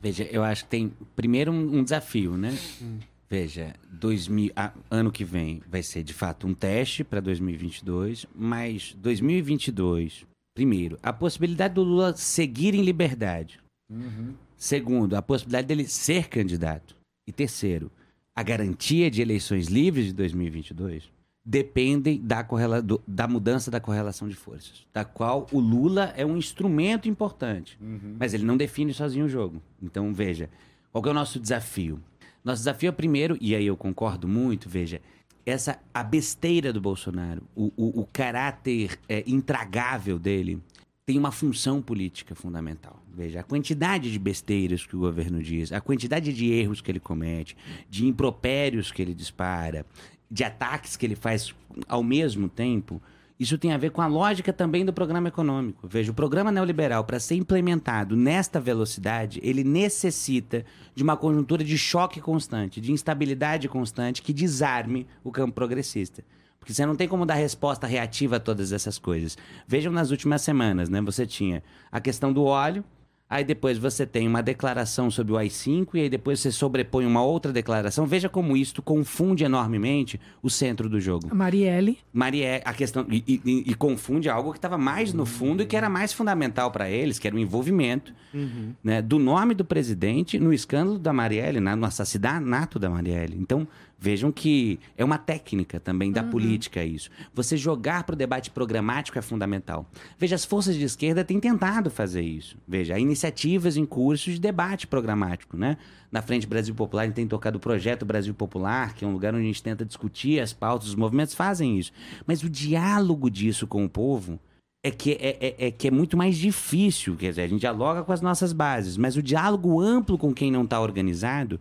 [0.00, 2.56] Veja, eu acho que tem primeiro um, um desafio, né?
[2.80, 2.98] Hum.
[3.28, 8.94] Veja, 2000, ah, ano que vem vai ser de fato um teste para 2022, mas
[8.98, 10.24] 2022,
[10.54, 13.58] primeiro, a possibilidade do Lula seguir em liberdade.
[13.90, 14.34] Uhum.
[14.56, 16.94] Segundo, a possibilidade dele ser candidato.
[17.26, 17.90] E terceiro,
[18.34, 21.10] a garantia de eleições livres de 2022
[21.44, 26.26] dependem da, correla, do, da mudança da correlação de forças, da qual o Lula é
[26.26, 28.16] um instrumento importante, uhum.
[28.18, 29.62] mas ele não define sozinho o jogo.
[29.80, 30.50] Então, veja,
[30.92, 32.00] qual é o nosso desafio?
[32.46, 35.02] Nosso desafio é primeiro, e aí eu concordo muito, veja,
[35.44, 40.62] essa a besteira do Bolsonaro, o, o, o caráter é, intragável dele,
[41.04, 43.02] tem uma função política fundamental.
[43.12, 47.00] Veja, a quantidade de besteiras que o governo diz, a quantidade de erros que ele
[47.00, 47.56] comete,
[47.90, 49.84] de impropérios que ele dispara,
[50.30, 51.52] de ataques que ele faz
[51.88, 53.02] ao mesmo tempo,
[53.38, 55.86] isso tem a ver com a lógica também do programa econômico.
[55.86, 60.64] Veja, o programa neoliberal, para ser implementado nesta velocidade, ele necessita
[60.94, 66.24] de uma conjuntura de choque constante, de instabilidade constante, que desarme o campo progressista.
[66.58, 69.36] Porque você não tem como dar resposta reativa a todas essas coisas.
[69.68, 71.00] Vejam nas últimas semanas, né?
[71.02, 71.62] Você tinha
[71.92, 72.82] a questão do óleo,
[73.28, 77.22] Aí depois você tem uma declaração sobre o AI-5 e aí depois você sobrepõe uma
[77.22, 78.06] outra declaração.
[78.06, 81.34] Veja como isto confunde enormemente o centro do jogo.
[81.34, 81.98] Marielle.
[82.12, 83.04] Marielle, a questão.
[83.10, 86.70] E, e, e confunde algo que estava mais no fundo e que era mais fundamental
[86.70, 88.72] para eles, que era o envolvimento uhum.
[88.82, 93.36] né, do nome do presidente no escândalo da Marielle, no assassinato da Marielle.
[93.36, 93.66] Então,
[93.98, 96.30] Vejam que é uma técnica também da uhum.
[96.30, 97.08] política isso.
[97.32, 99.90] Você jogar para o debate programático é fundamental.
[100.18, 102.58] Veja, as forças de esquerda têm tentado fazer isso.
[102.68, 105.78] Veja, há iniciativas em curso de debate programático, né?
[106.12, 109.12] Na Frente Brasil Popular, a gente tem tocado o Projeto Brasil Popular, que é um
[109.12, 111.90] lugar onde a gente tenta discutir as pautas, os movimentos fazem isso.
[112.26, 114.38] Mas o diálogo disso com o povo
[114.86, 117.16] é que é, é, é, que é muito mais difícil.
[117.16, 120.50] Quer dizer, a gente dialoga com as nossas bases, mas o diálogo amplo com quem
[120.50, 121.58] não está organizado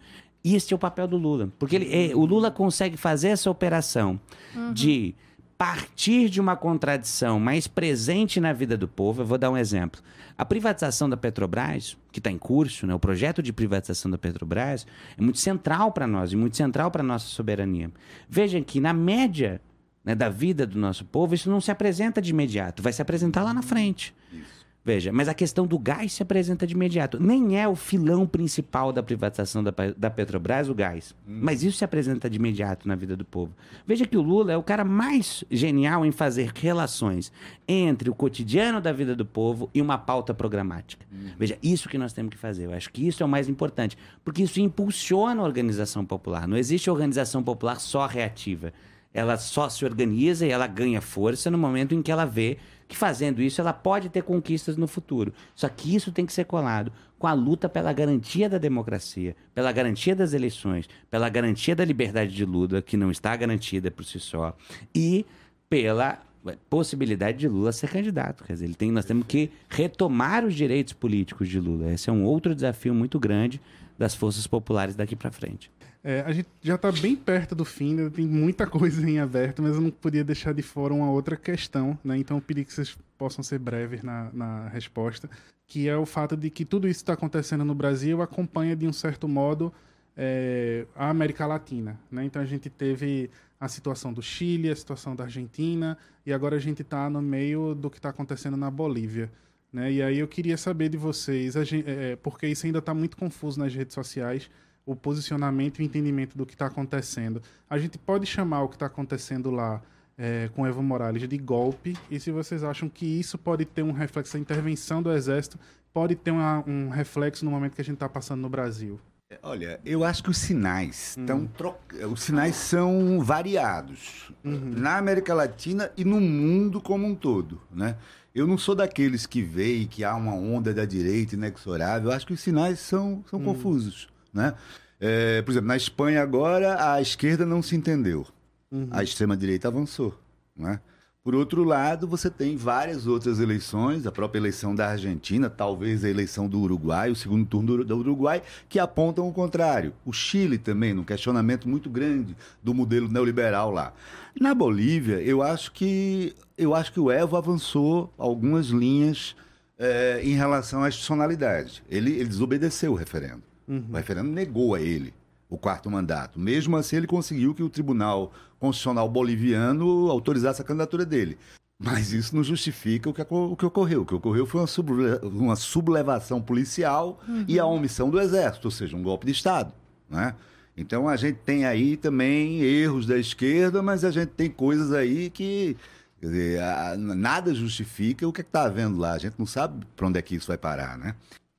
[0.54, 1.50] este é o papel do Lula.
[1.58, 4.20] Porque ele, é, o Lula consegue fazer essa operação
[4.54, 4.74] uhum.
[4.74, 5.16] de
[5.58, 9.22] partir de uma contradição mais presente na vida do povo.
[9.22, 10.02] Eu vou dar um exemplo.
[10.38, 14.86] A privatização da Petrobras, que está em curso, né, o projeto de privatização da Petrobras,
[15.18, 17.90] é muito central para nós e muito central para a nossa soberania.
[18.28, 19.62] Vejam que, na média
[20.04, 23.44] né, da vida do nosso povo, isso não se apresenta de imediato, vai se apresentar
[23.44, 24.14] lá na frente.
[24.32, 24.55] Isso.
[24.86, 27.20] Veja, mas a questão do gás se apresenta de imediato.
[27.20, 31.16] Nem é o filão principal da privatização da, da Petrobras o gás.
[31.28, 31.40] Hum.
[31.42, 33.52] Mas isso se apresenta de imediato na vida do povo.
[33.88, 37.32] Veja que o Lula é o cara mais genial em fazer relações
[37.68, 41.04] entre o cotidiano da vida do povo e uma pauta programática.
[41.12, 41.30] Hum.
[41.36, 42.66] Veja, isso que nós temos que fazer.
[42.66, 43.98] Eu acho que isso é o mais importante.
[44.24, 46.48] Porque isso impulsiona a organização popular.
[46.48, 48.72] Não existe organização popular só reativa.
[49.12, 52.96] Ela só se organiza e ela ganha força no momento em que ela vê que
[52.96, 55.34] fazendo isso ela pode ter conquistas no futuro.
[55.56, 59.72] Só que isso tem que ser colado com a luta pela garantia da democracia, pela
[59.72, 64.20] garantia das eleições, pela garantia da liberdade de Lula, que não está garantida por si
[64.20, 64.56] só,
[64.94, 65.26] e
[65.70, 66.22] pela
[66.70, 68.44] possibilidade de Lula ser candidato.
[68.44, 71.92] Quer dizer, ele tem, nós temos que retomar os direitos políticos de Lula.
[71.92, 73.60] Esse é um outro desafio muito grande
[73.98, 75.72] das forças populares daqui para frente.
[76.08, 78.12] É, a gente já está bem perto do fim, né?
[78.12, 81.98] tem muita coisa em aberto, mas eu não podia deixar de fora uma outra questão,
[82.04, 82.16] né?
[82.16, 85.28] Então eu pedi que vocês possam ser breves na, na resposta,
[85.66, 88.94] que é o fato de que tudo isso está acontecendo no Brasil acompanha de um
[88.94, 89.74] certo modo
[90.16, 92.24] é, a América Latina, né?
[92.24, 96.60] Então a gente teve a situação do Chile, a situação da Argentina e agora a
[96.60, 99.32] gente está no meio do que está acontecendo na Bolívia.
[99.74, 99.94] Né?
[99.94, 103.60] E aí eu queria saber de vocês, gente, é, porque isso ainda está muito confuso
[103.60, 104.52] nas redes sociais,
[104.86, 107.42] o posicionamento e o entendimento do que está acontecendo.
[107.70, 109.82] A gente pode chamar o que está acontecendo lá
[110.18, 113.92] é, com Evo Morales de golpe, e se vocês acham que isso pode ter um
[113.92, 115.60] reflexo, a intervenção do Exército
[115.94, 119.00] pode ter uma, um reflexo no momento que a gente está passando no Brasil.
[119.30, 121.48] É, olha, eu acho que os sinais estão hum.
[121.48, 121.76] tro...
[122.12, 124.72] os sinais são variados uhum.
[124.76, 127.98] na América Latina e no mundo como um todo, né?
[128.36, 132.10] Eu não sou daqueles que veem que há uma onda da direita inexorável.
[132.10, 133.46] Eu acho que os sinais são, são hum.
[133.46, 134.10] confusos.
[134.36, 134.54] Né?
[135.00, 138.28] É, por exemplo, na Espanha agora a esquerda não se entendeu.
[138.70, 138.90] Uhum.
[138.92, 140.20] A extrema-direita avançou.
[140.56, 140.80] Né?
[141.24, 146.10] Por outro lado, você tem várias outras eleições, a própria eleição da Argentina, talvez a
[146.10, 149.92] eleição do Uruguai, o segundo turno do Uruguai, que apontam o contrário.
[150.06, 153.92] O Chile também, num questionamento muito grande do modelo neoliberal lá.
[154.40, 159.36] Na Bolívia, eu acho que eu acho que o Evo avançou algumas linhas
[159.80, 161.84] é, em relação à institucionalidade.
[161.90, 163.42] Ele, ele desobedeceu o referendo.
[163.68, 163.86] Uhum.
[163.90, 165.14] O referendo negou a ele
[165.50, 166.40] o quarto mandato.
[166.40, 171.38] Mesmo assim, ele conseguiu que o Tribunal Constitucional Boliviano autorizasse a candidatura dele.
[171.78, 174.02] Mas isso não justifica o que, o que ocorreu.
[174.02, 177.46] O que ocorreu foi uma, suble, uma sublevação policial uhum.
[177.48, 179.74] e a omissão do Exército, ou seja, um golpe de Estado.
[180.10, 180.34] Né?
[180.78, 185.30] Então a gente tem aí também erros da esquerda, mas a gente tem coisas aí
[185.30, 185.76] que
[186.22, 186.62] dizer,
[186.98, 189.14] nada justifica o que é está havendo lá.
[189.14, 191.16] A gente não sabe para onde é que isso vai parar, né?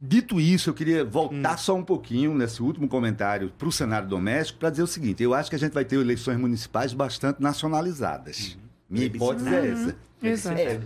[0.07, 1.59] Dito isso, eu queria voltar hum.
[1.59, 5.35] só um pouquinho nesse último comentário para o cenário doméstico para dizer o seguinte: eu
[5.35, 8.55] acho que a gente vai ter eleições municipais bastante nacionalizadas.
[8.55, 8.67] Uhum.
[8.91, 9.87] Minha hipótese é essa.
[10.23, 10.29] Uhum.
[10.29, 10.61] Exato.
[10.61, 10.81] É,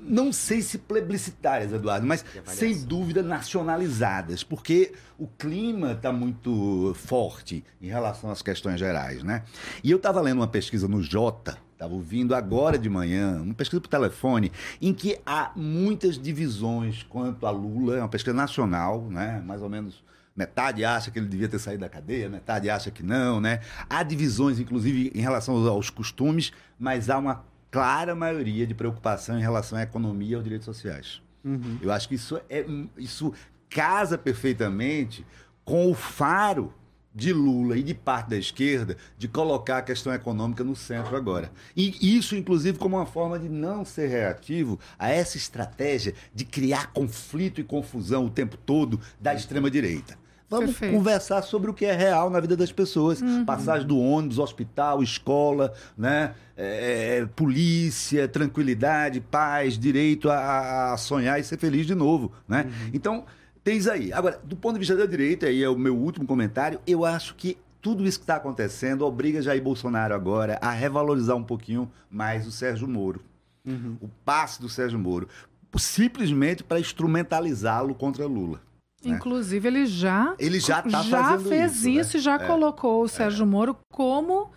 [0.00, 7.64] não sei se plebiscitárias, Eduardo, mas sem dúvida nacionalizadas, porque o clima está muito forte
[7.80, 9.42] em relação às questões gerais, né?
[9.82, 13.80] E eu estava lendo uma pesquisa no Jota, estava ouvindo agora de manhã, uma pesquisa
[13.80, 14.50] por telefone,
[14.80, 19.42] em que há muitas divisões quanto a Lula, é uma pesquisa nacional, né?
[19.46, 20.02] Mais ou menos
[20.34, 23.60] metade acha que ele devia ter saído da cadeia, metade acha que não, né?
[23.88, 29.42] Há divisões, inclusive, em relação aos costumes, mas há uma clara maioria de preocupação em
[29.42, 31.20] relação à economia e aos direitos sociais.
[31.44, 31.78] Uhum.
[31.80, 32.64] Eu acho que isso, é,
[32.96, 33.32] isso
[33.68, 35.26] casa perfeitamente
[35.64, 36.72] com o faro
[37.16, 41.50] de Lula e de parte da esquerda de colocar a questão econômica no centro agora.
[41.74, 46.92] E isso, inclusive, como uma forma de não ser reativo a essa estratégia de criar
[46.92, 50.18] conflito e confusão o tempo todo da extrema-direita.
[50.48, 50.94] Vamos Perfeito.
[50.94, 53.20] conversar sobre o que é real na vida das pessoas.
[53.20, 53.44] Uhum.
[53.44, 56.34] Passagem do ônibus, hospital, escola, né?
[56.56, 62.64] É, é, polícia, tranquilidade, paz, direito a, a, sonhar e ser feliz de novo, né?
[62.64, 62.90] Uhum.
[62.94, 63.24] Então,
[63.66, 64.12] tens aí.
[64.12, 67.34] Agora, do ponto de vista da direita, aí é o meu último comentário, eu acho
[67.34, 72.46] que tudo isso que está acontecendo obriga Jair Bolsonaro agora a revalorizar um pouquinho mais
[72.46, 73.20] o Sérgio Moro.
[73.66, 73.96] Uhum.
[74.00, 75.28] O passe do Sérgio Moro.
[75.76, 78.62] Simplesmente para instrumentalizá-lo contra Lula.
[79.04, 79.16] Né?
[79.16, 82.20] Inclusive, ele já, ele já, tá já fez isso, né?
[82.20, 82.46] e já é.
[82.46, 83.46] colocou o Sérgio é.
[83.46, 84.52] Moro como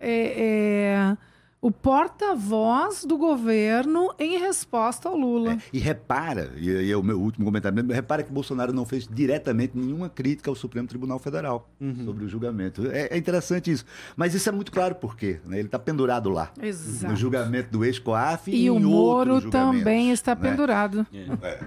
[0.00, 1.16] é.
[1.60, 5.54] O porta-voz do governo em resposta ao Lula.
[5.54, 9.08] É, e repara, e, e é o meu último comentário, repara que Bolsonaro não fez
[9.08, 12.04] diretamente nenhuma crítica ao Supremo Tribunal Federal uhum.
[12.04, 12.86] sobre o julgamento.
[12.90, 13.84] É, é, interessante isso.
[14.16, 15.40] Mas isso é muito claro por quê.
[15.44, 15.58] Né?
[15.58, 16.52] Ele está pendurado lá.
[16.62, 17.12] Exato.
[17.12, 20.50] No julgamento do ex-COAF e, e o Moro também está né?
[20.50, 21.06] pendurado.
[21.12, 21.46] É.
[21.46, 21.60] é.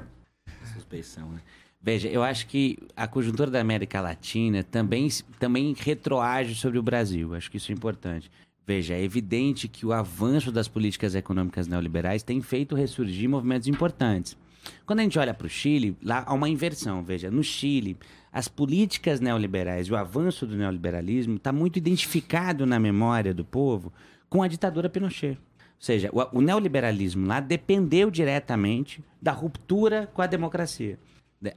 [0.73, 1.39] Suspeição, né?
[1.83, 7.33] Veja, eu acho que a conjuntura da América Latina também, também retroage sobre o Brasil.
[7.33, 8.29] Acho que isso é importante.
[8.65, 14.37] Veja, é evidente que o avanço das políticas econômicas neoliberais tem feito ressurgir movimentos importantes.
[14.85, 17.03] Quando a gente olha para o Chile, lá há uma inversão.
[17.03, 17.97] Veja, no Chile,
[18.31, 23.91] as políticas neoliberais e o avanço do neoliberalismo está muito identificado na memória do povo
[24.29, 25.37] com a ditadura Pinochet.
[25.37, 25.37] Ou
[25.79, 30.99] seja, o, o neoliberalismo lá dependeu diretamente da ruptura com a democracia.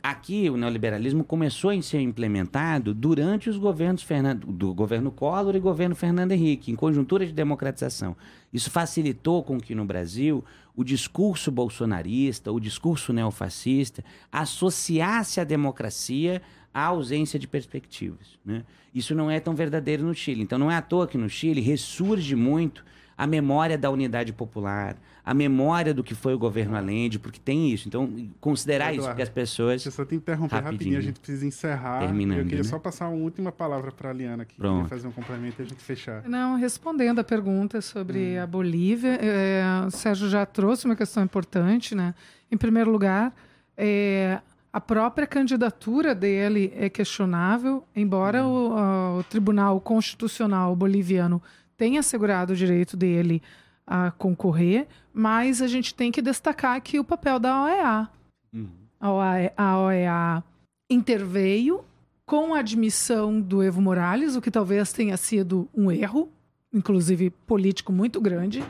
[0.03, 5.61] Aqui, o neoliberalismo começou a ser implementado durante os governos Fernando, do governo Collor e
[5.61, 8.17] governo Fernando Henrique, em conjuntura de democratização.
[8.51, 10.43] Isso facilitou com que no Brasil
[10.75, 16.41] o discurso bolsonarista, o discurso neofascista, associasse a democracia
[16.73, 18.39] à ausência de perspectivas.
[18.43, 18.65] Né?
[18.95, 20.41] Isso não é tão verdadeiro no Chile.
[20.41, 22.83] Então, não é à toa que no Chile ressurge muito
[23.17, 27.71] a memória da unidade popular, a memória do que foi o governo Allende, porque tem
[27.71, 27.89] isso.
[27.89, 28.11] Então,
[28.41, 29.83] considerar Eduardo, isso, porque as pessoas.
[29.83, 32.01] Deixa eu só te interromper rapidinho, rapidinho a gente precisa encerrar.
[32.01, 32.69] Terminando, eu queria né?
[32.69, 34.89] só passar uma última palavra para a Liana aqui, Pronto.
[34.89, 36.29] fazer um complemento e a gente fechar.
[36.29, 38.43] Não, respondendo a pergunta sobre hum.
[38.43, 42.15] a Bolívia, é, o Sérgio já trouxe uma questão importante, né?
[42.51, 43.35] Em primeiro lugar,
[43.77, 44.41] é,
[44.73, 48.73] a própria candidatura dele é questionável, embora hum.
[48.73, 51.41] o, o Tribunal Constitucional boliviano
[51.77, 53.43] tenha assegurado o direito dele
[53.87, 58.09] a concorrer, mas a gente tem que destacar aqui o papel da OEA.
[58.53, 58.71] Uhum.
[59.01, 60.45] OEA a OEA
[60.89, 61.85] interveio
[62.27, 66.31] com a admissão do Evo Morales, o que talvez tenha sido um erro,
[66.73, 68.65] inclusive político muito grande.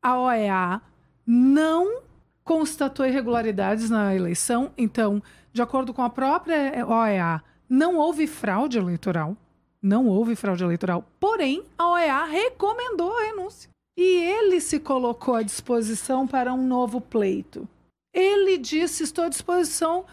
[0.00, 0.80] A OEA
[1.26, 2.02] não
[2.44, 9.36] constatou irregularidades na eleição, então, de acordo com a própria OEA, não houve fraude eleitoral.
[9.82, 11.04] Não houve fraude eleitoral.
[11.18, 13.70] Porém, a OEA recomendou a renúncia.
[13.96, 17.68] E ele se colocou à disposição para um novo pleito.
[18.14, 20.04] Ele disse: Estou à disposição,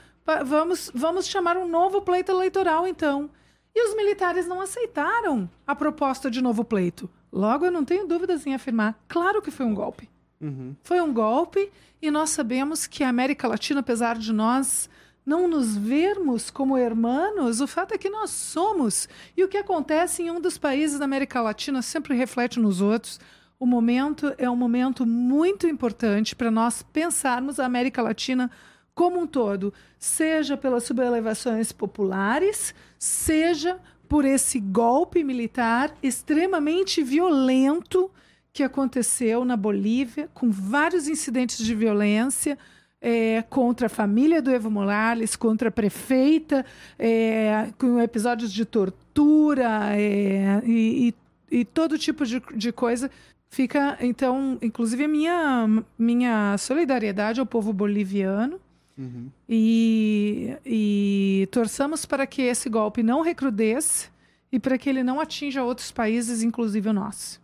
[0.45, 3.29] vamos, vamos chamar um novo pleito eleitoral, então.
[3.75, 7.09] E os militares não aceitaram a proposta de novo pleito.
[7.31, 10.09] Logo, eu não tenho dúvidas em afirmar: claro que foi um golpe.
[10.39, 10.75] Uhum.
[10.83, 14.89] Foi um golpe, e nós sabemos que a América Latina, apesar de nós
[15.27, 19.09] não nos vermos como hermanos, o fato é que nós somos.
[19.35, 23.19] E o que acontece em um dos países da América Latina sempre reflete nos outros.
[23.59, 28.49] O momento é um momento muito importante para nós pensarmos a América Latina
[28.95, 38.09] como um todo, seja pelas sublevações populares, seja por esse golpe militar extremamente violento
[38.53, 42.57] que aconteceu na Bolívia, com vários incidentes de violência
[43.01, 46.65] é, contra a família do Evo Morales, contra a prefeita,
[46.97, 51.13] é, com episódios de tortura é, e,
[51.51, 53.09] e, e, todo tipo de, de coisa.
[53.49, 58.59] Fica, então, inclusive, a minha, minha solidariedade ao povo boliviano.
[58.97, 59.29] Uhum.
[59.47, 64.09] E, e torçamos para que esse golpe não recrudesça
[64.51, 67.39] e para que ele não atinja outros países, inclusive o nosso.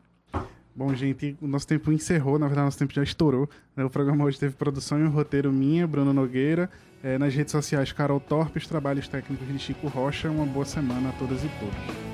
[0.75, 3.47] Bom, gente, o nosso tempo encerrou, na verdade, nosso tempo já estourou.
[3.75, 3.85] Né?
[3.85, 6.69] O programa hoje teve produção e um roteiro minha, Bruno Nogueira.
[7.03, 10.31] É, nas redes sociais, Carol Torpe, os trabalhos técnicos de Chico Rocha.
[10.31, 12.13] Uma boa semana a todas e todos.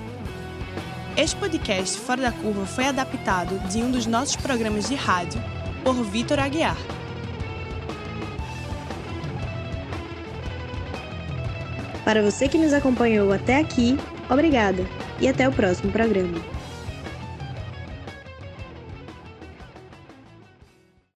[1.16, 5.42] Este podcast Fora da Curva foi adaptado de um dos nossos programas de rádio
[5.84, 6.78] por Vitor Aguiar.
[12.04, 13.98] Para você que nos acompanhou até aqui,
[14.30, 14.84] obrigada
[15.22, 16.59] e até o próximo programa.